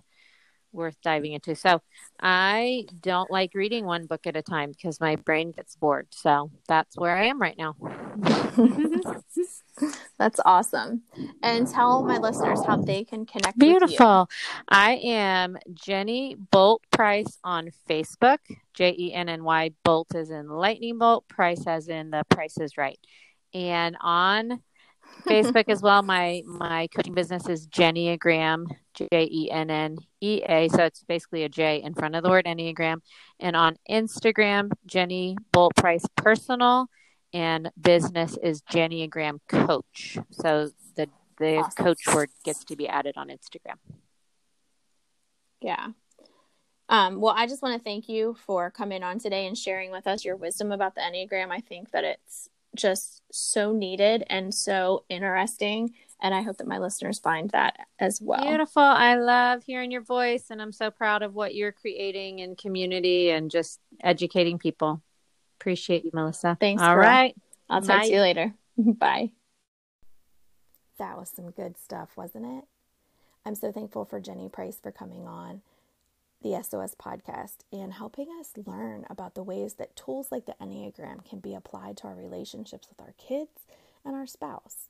worth 0.73 1.01
diving 1.03 1.33
into. 1.33 1.55
So 1.55 1.81
I 2.21 2.87
don't 3.01 3.31
like 3.31 3.55
reading 3.55 3.85
one 3.85 4.07
book 4.07 4.27
at 4.27 4.37
a 4.37 4.43
time 4.43 4.73
because 4.73 5.01
my 5.01 5.17
brain 5.17 5.53
gets 5.53 5.77
bored. 5.77 6.09
So 6.11 6.51
that's 6.69 6.97
where 6.97 7.17
I 7.17 7.27
am 7.27 7.41
right 7.41 7.57
now. 7.59 7.77
that's 10.19 10.41
awesome. 10.45 11.03
And 11.43 11.67
tell 11.67 12.03
my 12.03 12.19
listeners 12.19 12.65
how 12.65 12.77
they 12.77 13.05
can 13.05 13.27
connect 13.27 13.59
Beautiful. 13.59 14.29
I 14.69 14.97
am 14.97 15.59
Jenny 15.73 16.37
Bolt 16.51 16.83
Price 16.91 17.39
on 17.45 17.71
Facebook. 17.89 18.39
J 18.75 18.95
E 18.99 19.13
N 19.13 19.29
N 19.29 19.45
Y 19.45 19.71
Bolt 19.85 20.15
is 20.15 20.31
in 20.31 20.49
lightning 20.49 20.99
bolt, 20.99 21.29
Price 21.29 21.67
as 21.67 21.89
in 21.89 22.11
the 22.11 22.25
price 22.29 22.59
is 22.59 22.77
right. 22.77 22.99
And 23.53 23.97
on 24.01 24.61
Facebook 25.25 25.69
as 25.69 25.83
well. 25.83 26.03
My 26.11 26.43
my 26.47 26.89
coaching 26.89 27.15
business 27.15 27.49
is 27.49 27.67
Jenneagram, 27.69 28.67
J 28.95 29.09
E 29.13 29.51
N 29.51 29.71
N 29.71 29.99
E 30.21 30.43
A. 30.49 30.69
So 30.69 30.85
it's 30.85 31.03
basically 31.05 31.45
a 31.45 31.49
J 31.49 31.83
in 31.83 31.95
front 31.95 32.17
of 32.17 32.23
the 32.23 32.31
word 32.31 32.47
Enneagram. 32.47 32.99
And 33.39 33.57
on 33.57 33.77
Instagram, 33.89 34.71
Jenny 34.87 35.37
Bolt 35.53 35.75
Price 35.77 36.05
Personal, 36.17 36.87
and 37.33 37.71
business 37.81 38.39
is 38.43 38.63
Jenneagram 38.63 39.39
Coach. 39.49 40.19
So 40.31 40.71
the 40.97 41.09
the 41.39 41.57
awesome. 41.57 41.85
coach 41.85 42.01
word 42.15 42.31
gets 42.45 42.65
to 42.65 42.77
be 42.77 42.89
added 42.89 43.15
on 43.17 43.29
Instagram. 43.29 43.77
Yeah. 45.61 45.89
Um, 46.89 47.21
well, 47.21 47.35
I 47.37 47.47
just 47.47 47.63
want 47.63 47.79
to 47.79 47.85
thank 47.85 48.09
you 48.09 48.37
for 48.47 48.71
coming 48.71 49.05
on 49.05 49.21
today 49.21 49.47
and 49.47 49.57
sharing 49.57 49.93
with 49.93 50.09
us 50.09 50.25
your 50.25 50.35
wisdom 50.35 50.73
about 50.73 50.97
the 50.97 51.01
Enneagram. 51.03 51.51
I 51.51 51.61
think 51.61 51.93
that 51.93 52.03
it's 52.03 52.49
just 52.75 53.23
so 53.33 53.73
needed 53.73 54.25
and 54.29 54.55
so 54.55 55.05
interesting. 55.09 55.95
And 56.23 56.35
I 56.35 56.43
hope 56.43 56.59
that 56.59 56.67
my 56.67 56.79
listeners 56.79 57.19
find 57.19 57.49
that 57.51 57.79
as 57.99 58.21
well. 58.21 58.43
Beautiful. 58.43 58.83
I 58.83 59.17
love 59.17 59.65
hearing 59.65 59.91
your 59.91 60.03
voice, 60.03 60.51
and 60.51 60.61
I'm 60.61 60.73
so 60.73 60.91
proud 60.91 61.23
of 61.23 61.35
what 61.35 61.55
you're 61.55 61.73
creating 61.73 62.41
in 62.41 62.57
community 62.57 63.31
and 63.31 63.51
just 63.51 63.81
educating 64.03 64.59
people. 64.59 65.03
Appreciate 65.59 66.05
you, 66.05 66.11
Melissa. 66.13 66.59
Thanks. 66.61 66.83
All 66.83 66.95
girl. 66.95 67.05
right. 67.05 67.35
I'll 67.71 67.81
talk 67.81 68.03
to 68.03 68.13
you 68.13 68.21
later. 68.21 68.53
Bye. 68.77 69.31
That 70.99 71.19
was 71.19 71.31
some 71.31 71.51
good 71.51 71.79
stuff, 71.79 72.11
wasn't 72.17 72.45
it? 72.45 72.65
I'm 73.47 73.55
so 73.55 73.73
thankful 73.73 74.05
for 74.05 74.21
Jenny 74.21 74.51
Price 74.51 74.79
for 74.83 74.93
coming 74.93 75.27
on 75.27 75.63
the 76.43 76.61
SOS 76.63 76.95
podcast 76.95 77.59
and 77.73 77.93
helping 77.93 78.29
us 78.39 78.53
learn 78.67 79.05
about 79.11 79.35
the 79.35 79.43
ways 79.43 79.75
that 79.75 79.95
tools 79.95 80.33
like 80.33 80.47
the 80.47 80.57
Enneagram 80.61 81.29
can 81.29 81.39
be 81.39 81.55
applied 81.55 81.99
to 81.99 82.07
our 82.07 82.15
relationships 82.15 82.89
with 82.89 83.01
our 83.01 83.15
kids 83.19 83.67
and 84.05 84.17
our 84.17 84.27
spouse. 84.27 84.89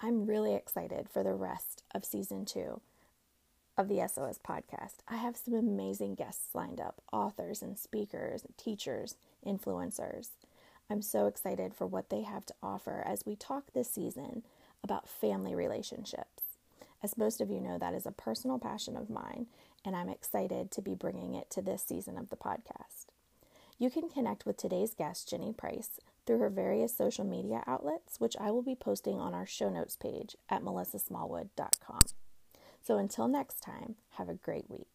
I'm 0.00 0.26
really 0.26 0.54
excited 0.54 1.08
for 1.08 1.22
the 1.22 1.34
rest 1.34 1.84
of 1.94 2.04
season 2.04 2.44
two 2.44 2.80
of 3.76 3.88
the 3.88 4.06
SOS 4.06 4.38
podcast. 4.38 4.96
I 5.08 5.16
have 5.16 5.36
some 5.36 5.54
amazing 5.54 6.16
guests 6.16 6.54
lined 6.54 6.80
up 6.80 7.00
authors 7.12 7.62
and 7.62 7.78
speakers, 7.78 8.44
teachers, 8.56 9.14
influencers. 9.46 10.30
I'm 10.90 11.02
so 11.02 11.26
excited 11.26 11.72
for 11.74 11.86
what 11.86 12.10
they 12.10 12.22
have 12.22 12.44
to 12.46 12.54
offer 12.62 13.02
as 13.06 13.24
we 13.24 13.36
talk 13.36 13.72
this 13.72 13.90
season 13.90 14.42
about 14.82 15.08
family 15.08 15.54
relationships. 15.54 16.42
As 17.02 17.16
most 17.16 17.40
of 17.40 17.50
you 17.50 17.60
know, 17.60 17.78
that 17.78 17.94
is 17.94 18.06
a 18.06 18.12
personal 18.12 18.58
passion 18.58 18.96
of 18.96 19.10
mine, 19.10 19.46
and 19.84 19.94
I'm 19.94 20.08
excited 20.08 20.70
to 20.70 20.82
be 20.82 20.94
bringing 20.94 21.34
it 21.34 21.50
to 21.50 21.62
this 21.62 21.84
season 21.86 22.16
of 22.16 22.30
the 22.30 22.36
podcast. 22.36 23.06
You 23.78 23.90
can 23.90 24.08
connect 24.08 24.46
with 24.46 24.56
today's 24.56 24.94
guest, 24.94 25.28
Jenny 25.28 25.52
Price, 25.52 25.98
through 26.26 26.38
her 26.38 26.48
various 26.48 26.96
social 26.96 27.24
media 27.24 27.62
outlets, 27.66 28.20
which 28.20 28.36
I 28.40 28.50
will 28.50 28.62
be 28.62 28.76
posting 28.76 29.18
on 29.18 29.34
our 29.34 29.46
show 29.46 29.68
notes 29.68 29.96
page 29.96 30.36
at 30.48 30.62
melissasmallwood.com. 30.62 32.00
So 32.82 32.98
until 32.98 33.28
next 33.28 33.60
time, 33.60 33.96
have 34.12 34.28
a 34.28 34.34
great 34.34 34.70
week. 34.70 34.93